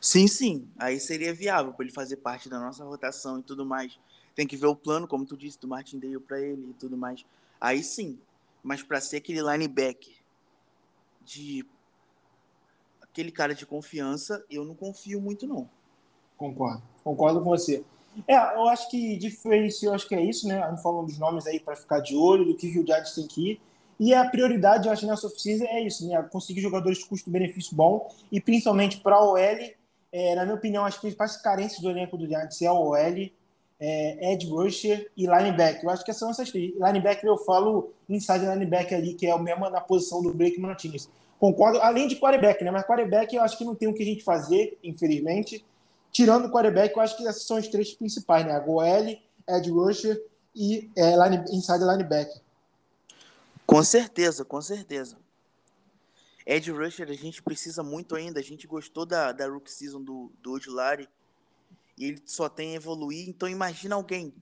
[0.00, 0.68] Sim, sim.
[0.78, 3.98] Aí seria viável para ele fazer parte da nossa rotação e tudo mais
[4.34, 7.24] tem que ver o plano, como tu disse, do Martindale para ele e tudo mais.
[7.60, 8.18] Aí sim.
[8.62, 10.14] Mas para ser aquele linebacker
[11.24, 11.64] de
[13.00, 15.68] aquele cara de confiança, eu não confio muito não.
[16.36, 16.82] Concordo.
[17.02, 17.84] Concordo com você.
[18.26, 20.62] É, eu acho que diferente, eu acho que é isso, né?
[20.62, 23.14] A gente falando dos nomes aí para ficar de olho, do que, que o Giants
[23.14, 23.60] tem que ir.
[23.98, 26.20] E a prioridade, eu acho, nessa oficina é isso, né?
[26.30, 29.38] Conseguir jogadores de custo-benefício bom e principalmente para a OL.
[30.12, 33.30] É, na minha opinião, as principais carências do elenco do Giants é a OL
[33.80, 35.84] é, edge rusher e linebacker.
[35.84, 36.72] Eu acho que são essas três.
[36.74, 41.08] Linebacker eu falo inside linebacker ali, que é o mesmo na posição do Blake Martinez.
[41.38, 42.70] concordo, além de quarterback, né?
[42.70, 45.64] Mas quarterback eu acho que não tem o que a gente fazer, infelizmente.
[46.12, 48.52] Tirando o quarterback, eu acho que essas são as três principais, né?
[48.52, 49.16] A Goel,
[49.48, 50.22] Ed Rusher
[50.54, 52.40] e é, line, inside linebacker.
[53.66, 55.16] Com certeza, com certeza.
[56.44, 58.40] Ed Rusher, a gente precisa muito ainda.
[58.40, 61.08] A gente gostou da, da Rook Season do, do Odilari.
[62.00, 63.28] E ele só tem a evoluir.
[63.28, 64.34] Então, imagina alguém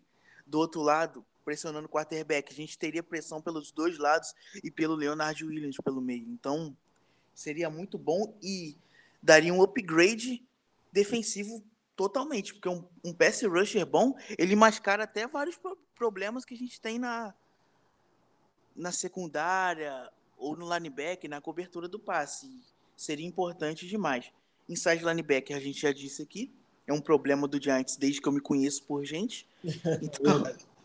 [0.46, 2.52] do outro lado pressionando o quarterback.
[2.52, 4.32] A gente teria pressão pelos dois lados
[4.62, 6.24] e pelo Leonard Williams pelo meio.
[6.28, 6.76] Então,
[7.34, 8.76] seria muito bom e
[9.20, 10.40] daria um upgrade
[10.92, 11.60] defensivo
[11.96, 12.54] totalmente.
[12.54, 15.58] Porque um, um pass rusher bom, ele mascara até vários
[15.96, 17.34] problemas que a gente tem na,
[18.76, 22.48] na secundária ou no linebacker, na cobertura do passe.
[22.96, 24.30] Seria importante demais.
[24.68, 26.52] Inside linebacker, a gente já disse aqui,
[26.88, 29.46] é um problema do Giants desde que eu me conheço por gente.
[30.02, 30.42] Então,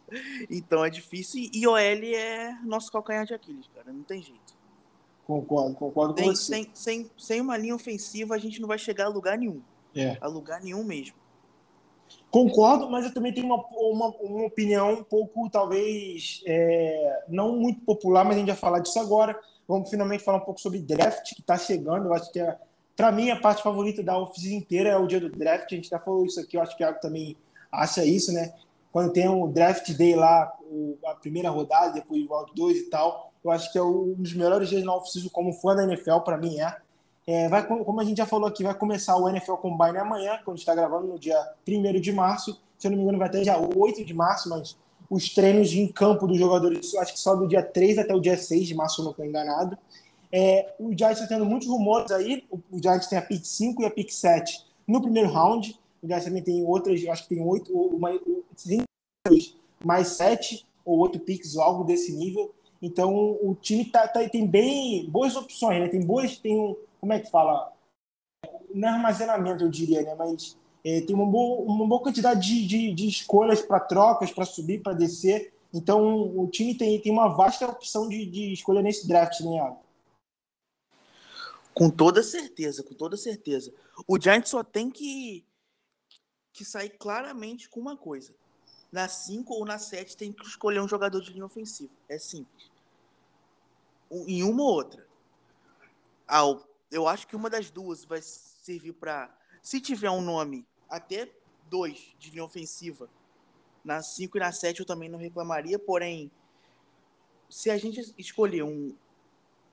[0.50, 1.50] então é difícil.
[1.52, 3.92] E OL é nosso calcanhar de Aquiles, cara.
[3.92, 4.54] Não tem jeito.
[5.26, 6.54] Concordo, concordo tem, com você.
[6.54, 9.62] Sem, sem, sem uma linha ofensiva, a gente não vai chegar a lugar nenhum.
[9.96, 10.18] É.
[10.20, 11.16] A lugar nenhum mesmo.
[12.30, 17.82] Concordo, mas eu também tenho uma, uma, uma opinião um pouco, talvez, é, não muito
[17.82, 19.40] popular, mas a gente vai falar disso agora.
[19.68, 22.08] Vamos finalmente falar um pouco sobre draft, que está chegando.
[22.08, 22.58] Eu acho que, é,
[22.96, 25.72] para mim, a parte favorita da oficina inteira é o dia do draft.
[25.72, 27.36] A gente já falou isso aqui, eu acho que o Thiago também
[27.72, 28.54] acha isso, né?
[28.92, 30.54] Quando tem um draft day lá,
[31.08, 34.70] a primeira rodada, depois volta dois e tal, eu acho que é um dos melhores
[34.70, 36.78] dias na oficina como fã da NFL, para mim é.
[37.26, 40.58] É, vai, como a gente já falou aqui, vai começar o NFL Combine amanhã, quando
[40.58, 41.38] está gravando no dia
[41.68, 42.62] 1 de março.
[42.78, 44.78] Se eu não me engano, vai até dia 8 de março, mas
[45.10, 48.38] os treinos em campo dos jogadores, acho que só do dia 3 até o dia
[48.38, 49.78] 6 de março, eu não estou enganado.
[50.36, 52.44] É, o Giants está tendo muitos rumores aí.
[52.50, 55.80] O, o Giants tem a pick 5 e a pick 7 no primeiro round.
[56.02, 58.20] O Giants também tem outras, acho que tem 8, uma,
[59.86, 62.54] mais 7 ou 8 picks, ou algo desse nível.
[62.82, 65.88] Então o time tá, tá, tem bem boas opções, né?
[65.88, 67.74] Tem boas, tem um como é que fala?
[68.74, 70.16] Não é armazenamento, eu diria, né?
[70.16, 74.46] Mas é, tem uma boa, uma boa quantidade de, de, de escolhas para trocas, para
[74.46, 75.54] subir, para descer.
[75.74, 79.83] Então, o time tem, tem uma vasta opção de, de escolha nesse draft, né, Iago?
[81.74, 83.74] Com toda certeza, com toda certeza.
[84.08, 85.46] O Giants só tem que,
[86.52, 88.34] que sair claramente com uma coisa.
[88.92, 91.92] Na 5 ou na 7 tem que escolher um jogador de linha ofensiva.
[92.08, 92.72] É simples.
[94.12, 95.08] Em uma ou outra.
[96.28, 96.44] Ah,
[96.92, 99.36] eu acho que uma das duas vai servir para.
[99.64, 101.32] Se tiver um nome, até
[101.70, 103.10] dois de linha ofensiva,
[103.84, 106.32] na 5 e na 7 eu também não reclamaria, porém,
[107.50, 108.96] se a gente escolher um,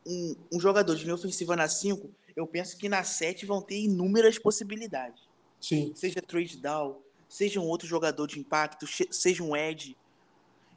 [0.06, 3.80] um, um jogador de linha ofensiva na 5, eu penso que na 7 vão ter
[3.80, 5.22] inúmeras possibilidades.
[5.60, 5.92] Sim.
[5.94, 6.98] Seja trade down,
[7.28, 9.96] seja um outro jogador de impacto, seja um edge.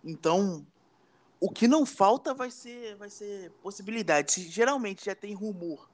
[0.03, 0.65] Então,
[1.39, 4.49] o que não falta vai ser, vai ser possibilidade.
[4.49, 5.89] Geralmente já tem rumor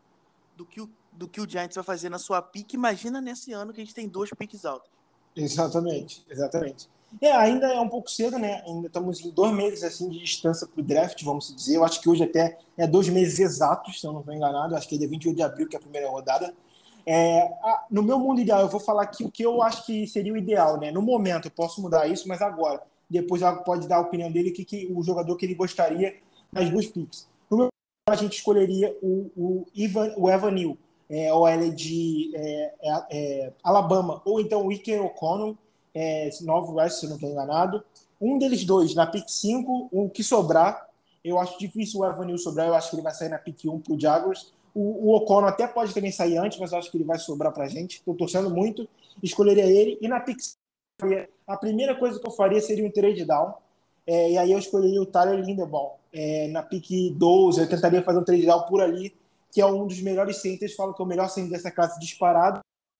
[0.56, 2.76] do que o, do que o Giants vai fazer na sua pique.
[2.76, 4.90] Imagina nesse ano que a gente tem dois piques altos.
[5.36, 6.90] Exatamente, exatamente.
[7.22, 8.62] É, ainda é um pouco cedo, né?
[8.68, 11.76] Ainda estamos em dois meses assim de distância para o draft, vamos dizer.
[11.76, 14.76] Eu acho que hoje até é dois meses exatos, se eu não estou enganado.
[14.76, 16.54] Acho que é dia 28 de abril, que é a primeira rodada.
[17.06, 17.52] É,
[17.90, 20.38] no meu mundo ideal, eu vou falar aqui o que eu acho que seria o
[20.38, 20.92] ideal, né?
[20.92, 22.82] No momento, eu posso mudar isso, mas agora.
[23.10, 26.16] Depois pode dar a opinião dele, que, que o jogador que ele gostaria
[26.52, 27.28] nas duas picks.
[27.50, 27.70] No meu
[28.08, 30.78] a gente escolheria o, o, Ivan, o Evan Neal,
[31.10, 35.58] é, OL de é, é, é, Alabama, ou então o Iker O'Connell,
[36.00, 37.84] é, Novo West, se não estou enganado.
[38.22, 40.88] Um deles dois, na pick 5, o que sobrar,
[41.24, 43.66] eu acho difícil o Evan Neal sobrar, eu acho que ele vai sair na pick
[43.66, 44.54] 1 para o Jaguars.
[44.74, 47.66] O, O'Connell até pode também sair antes, mas eu acho que ele vai sobrar para
[47.66, 47.98] a gente.
[47.98, 48.88] Estou torcendo muito,
[49.22, 49.98] escolheria ele.
[50.02, 50.58] E na pick 5,
[51.48, 53.54] a primeira coisa que eu faria seria um trade down.
[54.06, 58.20] É, e aí eu escolheria o Tyler Lindebaum é, na pique 12, eu tentaria fazer
[58.20, 59.16] um trade down por ali,
[59.52, 62.60] que é um dos melhores centers, falo que é o melhor center dessa classe disparado,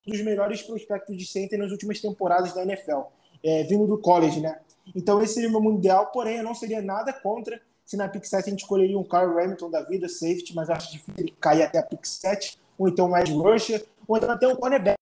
[0.10, 3.02] dos melhores prospectos de center nas últimas temporadas da NFL,
[3.44, 4.60] é, vindo do college, né?
[4.96, 8.24] Então esse seria o meu mundial, porém eu não seria nada contra se na pick
[8.24, 11.64] 7 a gente escolheria um Carl Remington da vida, safety, mas acho difícil ele cair
[11.64, 14.96] até a pick 7, ou então edge rusher, ou então até um cornerback.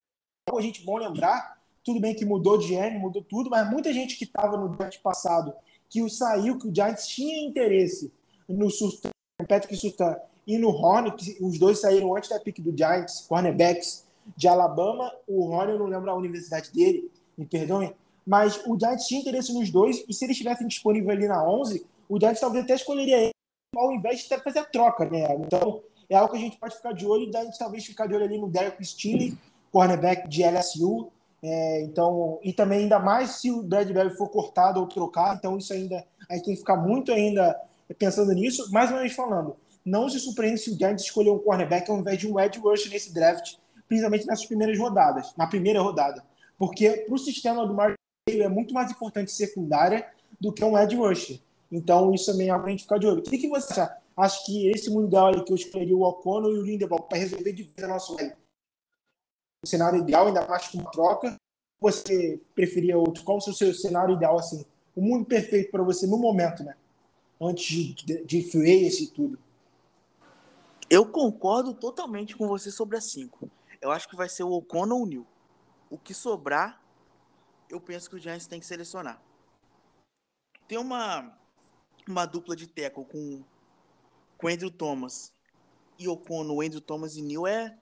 [0.49, 4.15] A gente bom lembrar, tudo bem que mudou de N, mudou tudo, mas muita gente
[4.15, 5.53] que estava no draft passado
[5.89, 8.09] que o saiu, que o Giants tinha interesse
[8.47, 9.09] no Surtan,
[9.49, 10.15] Patrick Surtan
[10.47, 15.11] e no Horn, que os dois saíram antes da pick do Giants, cornerbacks de Alabama.
[15.27, 17.93] O Horn, eu não lembro a universidade dele, me perdoem,
[18.25, 21.85] mas o Giants tinha interesse nos dois, e se eles estivessem disponíveis ali na 11,
[22.09, 23.31] o Giants talvez até escolheria ele,
[23.75, 25.27] ao invés de fazer a troca, né?
[25.35, 28.15] Então, é algo que a gente pode ficar de olho, e a talvez ficar de
[28.15, 29.37] olho ali no Derek Stinley,
[29.71, 31.11] cornerback de LSU,
[31.41, 35.71] é, então, e também ainda mais se o Bradbury for cortado ou trocado, então isso
[35.71, 37.55] ainda a gente tem que ficar muito ainda
[37.97, 38.71] pensando nisso.
[38.71, 39.55] Mais uma vez falando,
[39.85, 42.89] não se surpreende se o Giants escolher um cornerback ao invés de um edge rush
[42.89, 43.55] nesse draft,
[43.87, 46.23] principalmente nessas primeiras rodadas, na primeira rodada.
[46.57, 47.95] Porque para o sistema do Mark
[48.29, 50.07] é muito mais importante secundária
[50.39, 51.39] do que um edge rusher.
[51.71, 53.19] Então, isso também é algo a gente ficar de olho.
[53.19, 53.97] O que, que você acha?
[54.15, 57.53] Acho que esse mundial aí que eu escolheria o O'Connell e o Lindebaum para resolver
[57.53, 61.35] de vez a nossa o cenário ideal, ainda mais com uma troca.
[61.79, 63.23] Você preferia outro?
[63.23, 64.65] Qual o seu cenário ideal, assim?
[64.95, 66.75] O mundo perfeito para você no momento, né?
[67.39, 69.37] Antes de, de, de free e tudo.
[70.89, 73.49] Eu concordo totalmente com você sobre a 5.
[73.81, 75.27] Eu acho que vai ser o O'Connell ou o Neil.
[75.89, 76.81] O que sobrar,
[77.69, 79.21] eu penso que o Giants tem que selecionar.
[80.67, 81.37] Tem uma,
[82.07, 83.43] uma dupla de tackle com,
[84.37, 85.33] com Andrew Thomas
[85.97, 87.77] e O'Connell, Andrew Thomas e Neil é,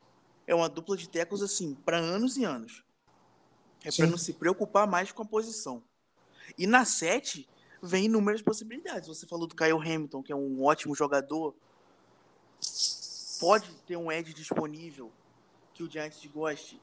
[0.46, 2.84] é uma dupla de tackles assim, para anos e anos.
[3.84, 5.84] É para não se preocupar mais com a posição.
[6.58, 7.48] E na 7
[7.82, 9.08] vem inúmeras possibilidades.
[9.08, 11.56] Você falou do Kyle Hamilton, que é um ótimo jogador.
[13.40, 15.12] Pode ter um edge disponível
[15.76, 16.82] que o Giants goste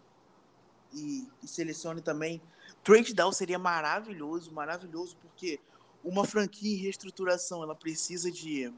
[0.92, 2.40] e, e selecione também.
[2.84, 5.58] Trade down seria maravilhoso, maravilhoso, porque
[6.04, 8.72] uma franquia em reestruturação, ela precisa de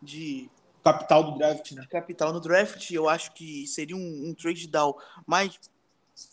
[0.00, 0.48] de
[0.84, 1.84] capital do draft, né?
[1.90, 4.94] Capital no draft, eu acho que seria um, um trade down
[5.26, 5.58] mais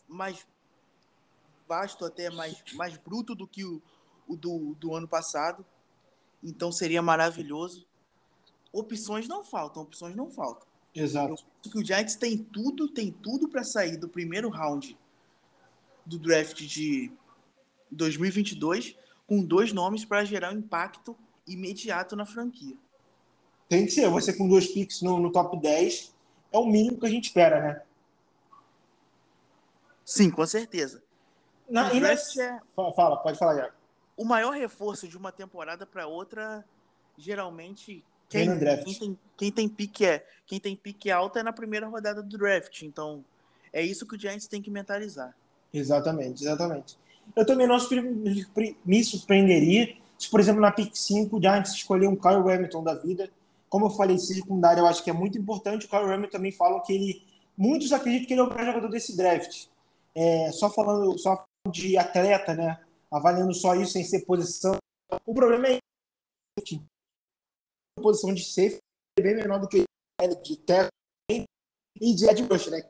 [0.08, 0.46] mais
[1.68, 3.82] vasto até mais mais bruto do que o,
[4.28, 5.66] o do, do ano passado.
[6.44, 7.88] Então seria maravilhoso.
[8.72, 10.68] Opções não faltam, opções não faltam.
[10.96, 11.30] Exato.
[11.30, 14.98] Eu acho que o Giants tem tudo, tem tudo para sair do primeiro round
[16.06, 17.12] do draft de
[17.92, 21.18] 2022 com dois nomes para gerar um impacto
[21.48, 22.76] imediato na franquia.
[23.68, 24.10] Tem que ser.
[24.10, 26.14] Você com dois picks no, no top 10
[26.52, 27.82] é o mínimo que a gente espera, né?
[30.06, 31.02] Sim, com certeza.
[31.70, 32.42] Na, e nesse...
[32.42, 32.60] é...
[32.76, 33.72] Fala, pode falar já.
[34.16, 36.64] O maior reforço de uma temporada para outra,
[37.18, 41.88] geralmente, quem, quem, tem, quem tem pique é quem tem pique alta é na primeira
[41.88, 42.82] rodada do draft.
[42.84, 43.24] Então,
[43.72, 45.36] é isso que o Giants tem que mentalizar.
[45.74, 46.98] Exatamente, exatamente.
[47.36, 47.78] Eu também não
[48.86, 52.94] me surpreenderia se, por exemplo, na pick 5 o Giants escolher um Kyle Hamilton da
[52.94, 53.30] vida.
[53.70, 55.86] Como eu falei, secundário eu acho que é muito importante.
[55.86, 57.24] O Kyle Hamilton também fala que ele.
[57.58, 59.68] Muitos acreditam que ele é o melhor jogador desse draft.
[60.14, 62.80] É, só falando só de atleta, né?
[63.12, 64.78] Avaliando só isso sem ser posição.
[65.26, 65.80] O problema é
[68.02, 68.78] posição de safe
[69.18, 69.84] é bem menor do que
[70.44, 70.90] de tackle
[71.30, 72.84] e de edge rush, né?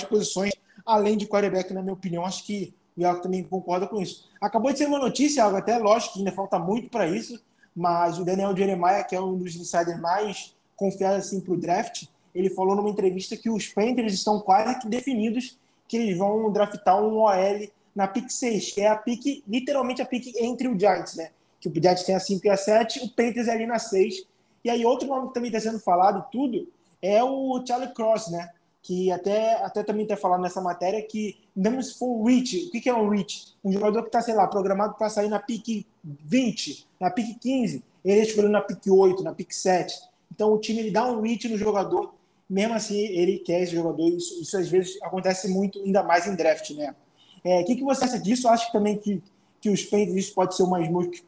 [0.00, 0.52] As posições
[0.84, 4.28] além de quarterback, na minha opinião, acho que o Iago também concorda com isso.
[4.40, 7.42] Acabou de ser uma notícia, Iago, até lógico que ainda falta muito para isso,
[7.74, 12.04] mas o Daniel Jeremiah, que é um dos insiders mais confiados assim, para o draft,
[12.34, 17.00] ele falou numa entrevista que os Panthers estão quase que definidos que eles vão draftar
[17.00, 21.14] um OL na pick 6, que é a pick, literalmente a pick entre o Giants,
[21.14, 21.30] né?
[21.72, 24.26] Que o Giants tem a 5 e a 7, o Panthers é ali na 6.
[24.64, 26.68] E aí outro nome que também está sendo falado tudo
[27.02, 28.50] é o Charlie Cross, né?
[28.84, 32.70] que até, até também está falando nessa matéria que mesmo se for um reach, o
[32.70, 33.54] que, que é um reach?
[33.64, 37.82] Um jogador que está, sei lá, programado para sair na pique 20, na pique 15,
[38.04, 39.98] ele é escolheu na pique 8, na pique 7.
[40.30, 42.12] Então o time ele dá um reach no jogador,
[42.48, 46.36] mesmo assim ele quer esse jogador, isso, isso às vezes acontece muito, ainda mais em
[46.36, 46.94] draft, né?
[47.42, 48.48] É, o que, que você acha disso?
[48.48, 49.22] Acho que também que,
[49.64, 49.80] que os
[50.14, 51.24] isso pode ser uma smoke,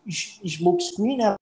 [0.47, 1.34] smoke screen, né?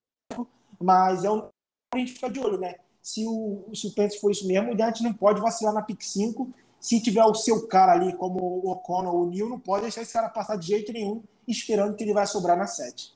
[0.81, 1.49] Mas é um
[1.93, 2.77] a gente ficar de olho, né?
[3.05, 6.01] se o, se o Panthers for isso mesmo, o Giants não pode vacilar na pick
[6.01, 6.51] 5.
[6.81, 10.01] Se tiver o seu cara ali, como o O'Connell ou o Neil, não pode deixar
[10.01, 13.13] esse cara passar de jeito nenhum, esperando que ele vai sobrar na 7.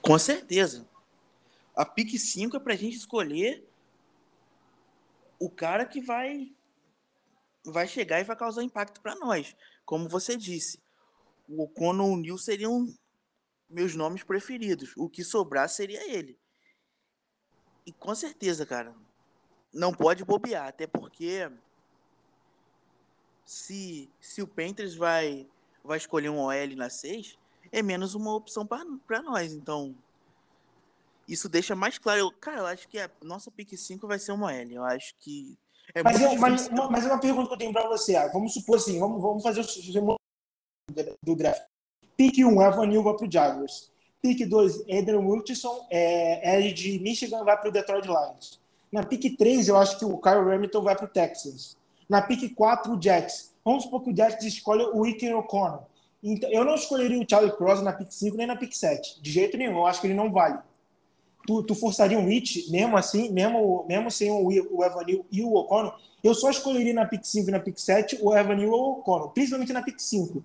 [0.00, 0.86] Com certeza.
[1.76, 3.68] A pick 5 é pra gente escolher
[5.38, 6.50] o cara que vai
[7.64, 9.54] vai chegar e vai causar impacto para nós.
[9.84, 10.81] Como você disse,
[11.52, 12.86] o O'Connell ou o Neil seriam
[13.68, 14.92] meus nomes preferidos.
[14.96, 16.38] O que sobrar seria ele.
[17.84, 18.94] E com certeza, cara,
[19.72, 21.50] não pode bobear, até porque
[23.44, 25.46] se, se o Panthers vai,
[25.84, 27.38] vai escolher um OL na 6,
[27.70, 29.52] é menos uma opção para nós.
[29.52, 29.94] Então,
[31.28, 32.20] isso deixa mais claro.
[32.20, 34.70] Eu, cara, eu acho que a nossa pick 5 vai ser uma OL.
[34.70, 35.58] Eu acho que.
[35.94, 38.14] É mas, eu, mas, uma, mas uma pergunta que eu tenho para você.
[38.14, 40.21] Ah, vamos supor assim, vamos, vamos fazer o
[41.22, 41.62] do draft.
[42.16, 43.90] Pick 1, Evan Neal vai para o Jaguars.
[44.22, 48.60] Pick 2, Adrian Wilson, é, é de Michigan, vai para o Detroit Lions.
[48.92, 51.76] Na pick 3, eu acho que o Kyle Remington vai para o Texans.
[52.08, 53.54] Na pick 4, o Jets.
[53.64, 55.84] Vamos supor que o Jets escolhe o Iker O'Connor.
[56.22, 59.20] Então, eu não escolheria o Charlie Cross na pick 5 nem na pick 7.
[59.20, 60.58] De jeito nenhum, eu acho que ele não vale.
[61.46, 65.54] Tu, tu forçaria um hit, mesmo assim, mesmo, mesmo sem o, o Evanil e o
[65.54, 68.98] O'Connor, eu só escolheria na pick 5 e na pick 7 o Evanil ou o
[69.00, 70.44] O'Connor, principalmente na pick 5.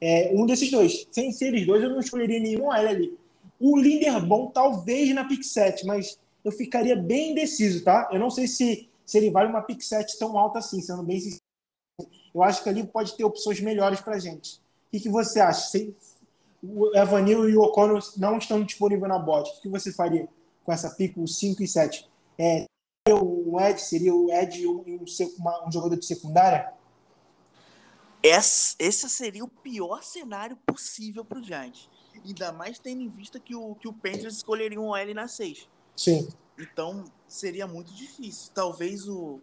[0.00, 1.06] É, um desses dois.
[1.10, 3.18] Sem ser eles dois, eu não escolheria nenhum L ali.
[3.60, 8.08] O líder bom, talvez na pick 7, mas eu ficaria bem indeciso, tá?
[8.12, 11.18] Eu não sei se, se ele vale uma pick 7 tão alta assim, sendo bem
[11.18, 11.42] sincero.
[12.32, 14.56] Eu acho que ali pode ter opções melhores para gente.
[14.56, 15.68] O que, que você acha?
[15.68, 15.94] Se
[16.62, 20.28] o Evanil e o O'Connor não estão disponíveis na bot, o que, você faria
[20.64, 22.08] com essa pick, o 5 e 7?
[22.38, 22.64] É,
[23.12, 26.72] um Ed, seria o Ed um, um, um jogador de secundária?
[28.22, 31.88] Esse, esse seria o pior cenário possível para o Giants.
[32.24, 35.68] Ainda mais tendo em vista que o, que o Panthers escolheria um L na 6.
[35.96, 36.28] Sim.
[36.58, 38.50] Então seria muito difícil.
[38.52, 39.40] Talvez o.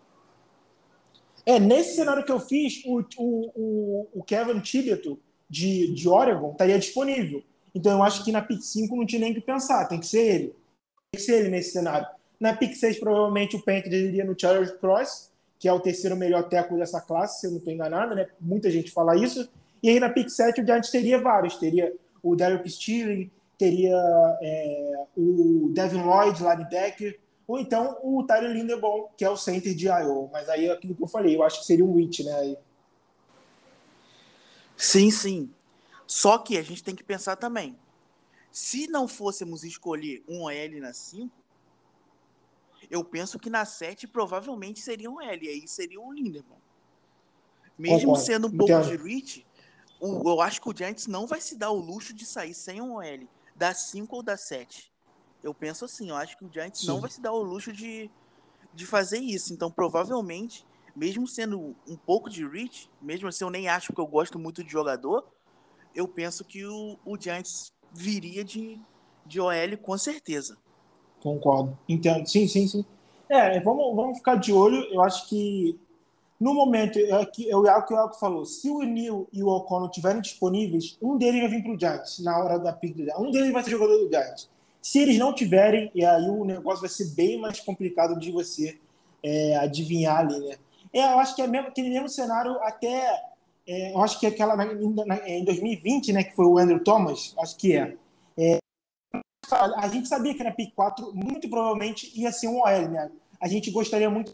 [1.45, 5.19] É, nesse cenário que eu fiz, o, o, o Kevin Thibodeau
[5.49, 7.43] de, de Oregon estaria disponível.
[7.73, 10.35] Então eu acho que na pick 5 não tinha nem que pensar, tem que ser
[10.35, 10.47] ele.
[10.47, 12.07] Tem que ser ele nesse cenário.
[12.39, 16.43] Na pick 6, provavelmente o Panthers iria no Charles Cross, que é o terceiro melhor
[16.49, 18.27] teco dessa classe, se eu não estou enganado, né?
[18.39, 19.49] Muita gente fala isso.
[19.81, 21.57] E aí na pick 7 o Giants teria vários.
[21.57, 23.95] Teria o Derek Steele, teria
[24.41, 29.85] é, o Devin Lloyd, linebacker, ou então o Tyler Linderbaum, que é o center de
[29.85, 30.29] Iowa.
[30.31, 32.57] Mas aí é aquilo que eu falei, eu acho que seria um witch, né?
[34.75, 35.49] Sim, sim.
[36.07, 37.77] Só que a gente tem que pensar também.
[38.51, 41.31] Se não fôssemos escolher um OL na 5,
[42.89, 46.57] eu penso que na 7 provavelmente seria um L, aí seria o Linderman.
[47.77, 48.25] Mesmo Concordo.
[48.25, 48.97] sendo um pouco Entendo.
[48.97, 49.45] de reach,
[50.01, 52.95] eu acho que o Giants não vai se dar o luxo de sair sem um
[52.95, 54.91] OL, da 5 ou da 7.
[55.43, 56.87] Eu penso assim, eu acho que o Giants Sim.
[56.87, 58.09] não vai se dar o luxo de,
[58.73, 59.53] de fazer isso.
[59.53, 60.65] Então, provavelmente,
[60.95, 64.63] mesmo sendo um pouco de reach, mesmo assim eu nem acho que eu gosto muito
[64.63, 65.25] de jogador,
[65.93, 68.79] eu penso que o, o Giants viria de,
[69.25, 70.57] de OL com certeza.
[71.25, 71.75] Concordo.
[71.89, 72.27] Entendo.
[72.27, 72.85] Sim, sim, sim.
[73.27, 74.77] É, vamos, vamos ficar de olho.
[74.93, 75.75] Eu acho que
[76.39, 79.47] no momento, é, que, é o que o Elco falou, se o Neil e o
[79.47, 83.03] O'Connell estiverem disponíveis, um deles vai vir para o Giants na hora da pick do
[83.03, 83.19] Giants.
[83.19, 84.47] Um deles vai ser jogador do Giants.
[84.79, 88.77] Se eles não tiverem, e aí o negócio vai ser bem mais complicado de você
[89.23, 90.57] é, adivinhar ali, né?
[90.93, 93.19] É, eu acho que é mesmo, aquele mesmo cenário até.
[93.67, 94.65] É, eu acho que aquela na,
[95.07, 97.79] na, em 2020, né, que foi o Andrew Thomas, acho que é.
[97.79, 97.97] é
[99.51, 103.11] a gente sabia que na pick 4 muito provavelmente ia ser um OL, né?
[103.39, 104.31] A gente gostaria muito,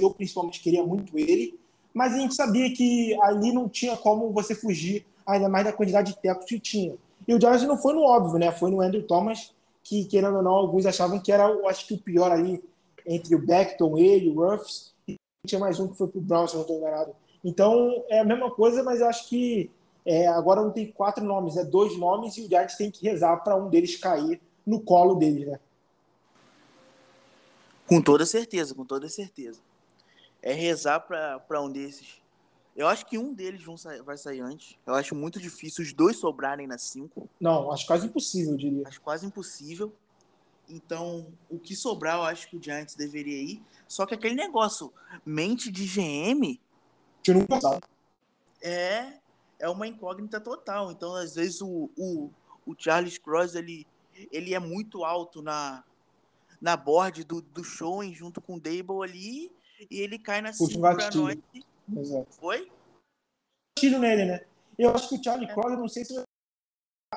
[0.00, 1.58] eu principalmente queria muito ele,
[1.92, 6.12] mas a gente sabia que ali não tinha como você fugir, ainda mais da quantidade
[6.12, 6.96] de tecos que tinha.
[7.26, 8.52] E o Giants não foi no óbvio, né?
[8.52, 11.98] Foi no Andrew Thomas, que, querendo ou não, alguns achavam que era, acho que o
[11.98, 12.62] pior ali
[13.06, 15.16] entre o Beckton, ele, o Ruffs, e
[15.46, 17.14] tinha mais um que foi pro Brown, se eu não estou enganado.
[17.44, 19.70] Então, é a mesma coisa, mas eu acho que
[20.04, 23.38] é, agora não tem quatro nomes, é dois nomes e o Giants tem que rezar
[23.38, 25.58] para um deles cair no colo deles, né?
[27.86, 29.60] Com toda certeza, com toda certeza.
[30.42, 32.22] É rezar para um desses.
[32.76, 34.76] Eu acho que um deles vão sair, vai sair antes.
[34.86, 37.28] Eu acho muito difícil os dois sobrarem na 5.
[37.40, 38.88] Não, acho quase impossível, eu diria.
[38.88, 39.92] Acho quase impossível.
[40.68, 43.62] Então, o que sobrar, eu acho que o Giants deveria ir.
[43.86, 44.92] Só que aquele negócio,
[45.24, 46.58] mente de GM.
[47.22, 47.82] Que nunca sabe.
[48.60, 49.18] É,
[49.58, 50.90] é uma incógnita total.
[50.90, 52.30] Então, às vezes, o, o,
[52.66, 53.86] o Charles Cross ele,
[54.30, 55.84] ele é muito alto na,
[56.60, 59.52] na board do, do show junto com o Dable ali
[59.90, 60.50] e ele cai na
[60.80, 61.38] pra nós.
[61.96, 62.32] Exato.
[62.34, 62.70] Foi?
[63.78, 64.46] Tiro nele, né?
[64.78, 65.52] Eu acho que o Charlie é.
[65.52, 66.14] Cross, eu não sei se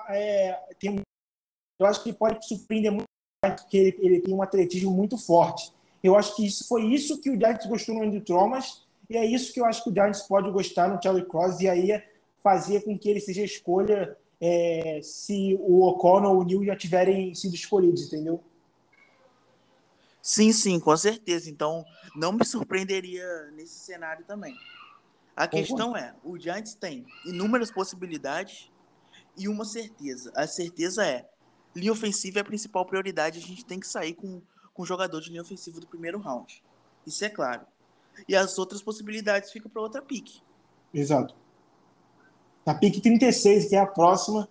[0.10, 1.02] é, tem
[1.80, 3.06] eu acho que pode surpreender muito
[3.42, 5.72] porque ele, ele, tem um atletismo muito forte.
[6.04, 9.26] Eu acho que isso foi isso que o Giants gostou no Andy Thomas e é
[9.26, 11.92] isso que eu acho que o Giants pode gostar no Charlie Cross e aí
[12.44, 17.34] fazer com que ele seja escolha é, se o O'Connell ou o Neil já tiverem
[17.34, 18.44] sido escolhidos, entendeu?
[20.22, 21.50] Sim, sim, com certeza.
[21.50, 21.86] Então,
[22.16, 24.56] não me surpreenderia nesse cenário também.
[25.36, 28.72] A questão é, o Giants tem inúmeras possibilidades
[29.38, 30.32] e uma certeza.
[30.36, 31.30] A certeza é,
[31.76, 34.42] linha ofensiva é a principal prioridade, a gente tem que sair com,
[34.74, 36.64] com o jogador de linha ofensiva do primeiro round.
[37.06, 37.66] Isso é claro.
[38.28, 40.42] E as outras possibilidades ficam para outra pique.
[40.92, 41.36] Exato
[42.68, 44.46] na PIC 36, que é a próxima,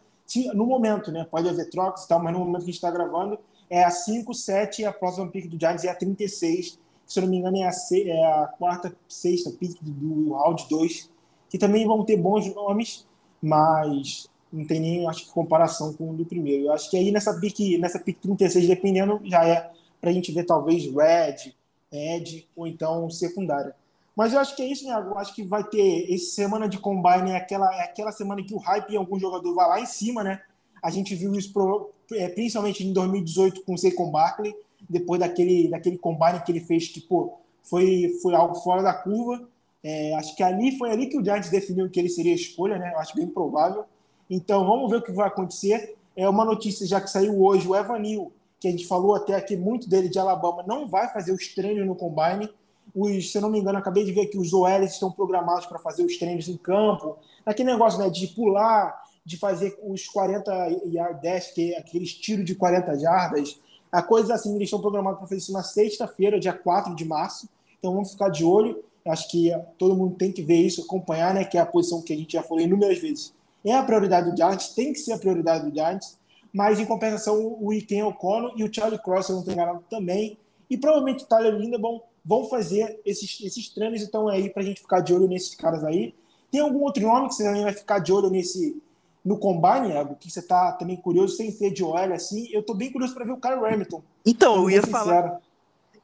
[0.55, 1.27] no momento, né?
[1.31, 3.39] Pode haver trocas e tal, mas no momento que a gente está gravando,
[3.69, 7.19] é a 5, 7 e a próxima pick do Giants é a 36, que, se
[7.19, 11.11] eu não me engano é a, é a quarta, sexta pick do, do round 2,
[11.51, 13.07] que também vão ter bons nomes,
[13.43, 16.65] mas não tem nem, acho que, comparação com o do primeiro.
[16.65, 20.33] Eu acho que aí nessa pick, nessa pick 36, dependendo, já é para a gente
[20.33, 21.53] ver talvez Red,
[21.93, 23.75] Ed ou então secundária.
[24.17, 24.95] Mas eu acho que é isso, né?
[24.95, 28.55] Eu acho que vai ter essa semana de combine, é aquela, é aquela semana que
[28.55, 30.41] o hype em algum jogador vai lá em cima, né?
[30.83, 34.55] A gente viu isso pro, é, principalmente em 2018 com o Saquon Barkley,
[34.89, 39.47] depois daquele, daquele combine que ele fez, que pô, foi, foi algo fora da curva.
[39.83, 42.79] É, acho que ali foi ali que o Giants definiu que ele seria a escolha,
[42.79, 42.93] né?
[42.95, 43.85] Eu acho bem provável.
[44.31, 45.95] Então vamos ver o que vai acontecer.
[46.17, 49.57] É uma notícia já que saiu hoje, o Evanil, que a gente falou até aqui
[49.57, 52.49] muito dele de Alabama, não vai fazer os treinos no Combine.
[52.97, 55.79] Os, se eu não me engano, acabei de ver que os OLs estão programados para
[55.79, 57.19] fazer os treinos em campo.
[57.45, 60.51] Aquele negócio né, de pular, de fazer os 40
[60.87, 63.61] yard dash, que é aqueles tiros de 40 jardas.
[63.93, 67.47] A coisa assim, eles estão programados para fazer isso na sexta-feira, dia 4 de março.
[67.79, 68.83] Então vamos ficar de olho.
[69.07, 71.45] Acho que todo mundo tem que ver isso, acompanhar, né?
[71.45, 73.33] Que é a posição que a gente já falou inúmeras vezes.
[73.63, 76.19] É a prioridade do Giants, tem que ser a prioridade do Giants
[76.57, 80.39] mas em compensação o Iken Okono e o Charlie Cross, eu não tenho também,
[80.71, 84.81] e provavelmente o Tyler Lindebaum vão fazer esses, esses treinos, então aí para a gente
[84.81, 86.13] ficar de olho nesses caras aí.
[86.51, 88.83] Tem algum outro nome que você também vai ficar de olho nesse
[89.25, 92.49] no Combine, Iago, que você está também curioso, sem ser de OL, assim?
[92.53, 94.01] Eu estou bem curioso para ver o Kyle Hamilton.
[94.25, 94.93] Então, eu ia sincero.
[94.93, 95.41] falar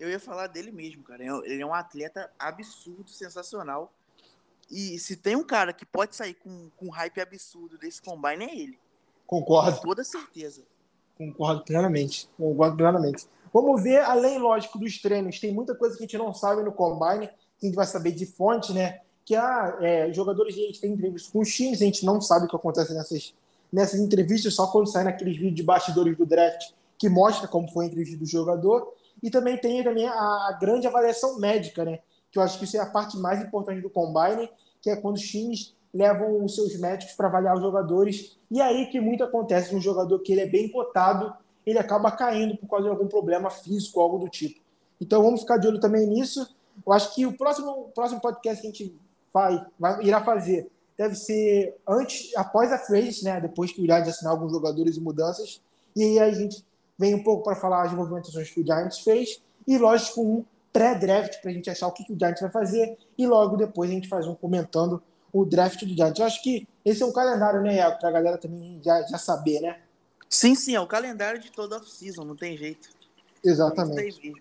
[0.02, 1.22] eu ia falar dele mesmo, cara.
[1.44, 3.92] Ele é um atleta absurdo, sensacional.
[4.68, 8.56] E se tem um cara que pode sair com, com hype absurdo desse combine, é
[8.56, 8.78] ele.
[9.24, 9.76] Concordo.
[9.76, 10.64] Com toda certeza.
[11.16, 12.28] Concordo plenamente.
[12.36, 13.28] Concordo plenamente.
[13.52, 16.72] Vamos ver, além, lógico, dos treinos, tem muita coisa que a gente não sabe no
[16.72, 17.28] Combine,
[17.58, 19.00] que a gente vai saber de fonte, né?
[19.24, 22.46] Que ah, é, jogadores, a gente tem entrevistas com os times, a gente não sabe
[22.46, 23.34] o que acontece nessas,
[23.72, 26.72] nessas entrevistas, só quando sai naqueles vídeos de bastidores do draft
[27.02, 28.94] que mostra como foi a entrevista do jogador.
[29.20, 31.98] E também tem também a, grande avaliação médica, né?
[32.30, 34.48] Que eu acho que isso é a parte mais importante do Combine,
[34.80, 38.38] que é quando os times levam os seus médicos para avaliar os jogadores.
[38.48, 41.34] E aí que muito acontece, um jogador que ele é bem cotado,
[41.66, 44.60] ele acaba caindo por causa de algum problema físico, algo do tipo.
[45.00, 46.54] Então vamos ficar de olho também nisso.
[46.86, 49.00] Eu acho que o próximo, o próximo podcast que a gente
[49.32, 53.40] vai, vai, irá fazer deve ser antes, após a phrase, né?
[53.40, 55.60] Depois que o Giants assinar alguns jogadores e mudanças.
[55.96, 56.64] E aí a gente
[56.98, 59.42] vem um pouco para falar as movimentações que o Giants fez.
[59.66, 62.96] E lógico, um pré-draft para a gente achar o que, que o Giants vai fazer.
[63.16, 65.02] E logo depois a gente faz um comentando
[65.32, 66.18] o draft do Giants.
[66.18, 69.18] Eu acho que esse é um calendário, né, Iago, para a galera também já, já
[69.18, 69.80] saber, né?
[70.32, 72.88] Sim, sim, é o calendário de toda off-season, não tem jeito.
[73.44, 74.32] Exatamente.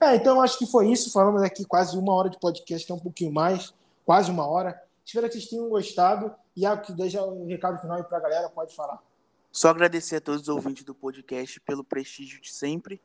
[0.00, 1.12] É, então acho que foi isso.
[1.12, 3.74] Falamos aqui quase uma hora de podcast, até um pouquinho mais,
[4.06, 4.82] quase uma hora.
[5.04, 6.34] Espero que vocês tenham gostado.
[6.56, 8.98] E Iago, que deixa um recado final aí para a galera, pode falar.
[9.52, 12.98] Só agradecer a todos os ouvintes do podcast pelo prestígio de sempre.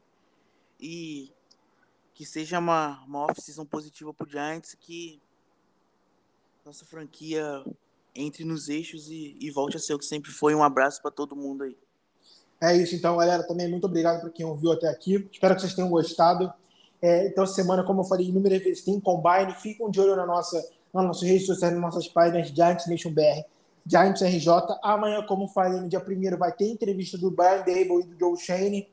[0.79, 1.33] E
[2.13, 5.21] que seja uma, uma off-season positiva para o Giants, que
[6.65, 7.61] nossa franquia
[8.15, 10.53] entre nos eixos e, e volte a ser o que sempre foi.
[10.53, 11.75] Um abraço para todo mundo aí.
[12.61, 13.43] É isso, então, galera.
[13.43, 15.27] Também muito obrigado por quem ouviu até aqui.
[15.31, 16.53] Espero que vocês tenham gostado.
[17.01, 19.53] É, então, semana, como eu falei inúmeras vezes, tem Combine.
[19.59, 20.57] Fiquem de olho na nossa,
[20.93, 23.43] nas nossas redes sociais, nas nossas páginas Giants Nation BR,
[23.85, 24.47] Giants RJ.
[24.81, 28.37] Amanhã, como falei, no dia 1 vai ter entrevista do Brian Dable e do Joe
[28.37, 28.87] Shane.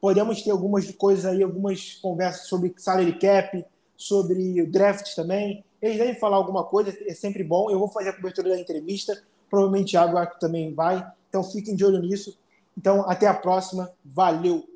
[0.00, 3.64] Podemos ter algumas coisas aí, algumas conversas sobre salary cap,
[3.96, 5.64] sobre draft também.
[5.86, 7.70] Eles devem falar alguma coisa, é sempre bom.
[7.70, 9.22] Eu vou fazer a cobertura da entrevista.
[9.48, 11.06] Provavelmente Thiago também vai.
[11.28, 12.38] Então fiquem de olho nisso.
[12.76, 13.90] Então, até a próxima.
[14.04, 14.75] Valeu!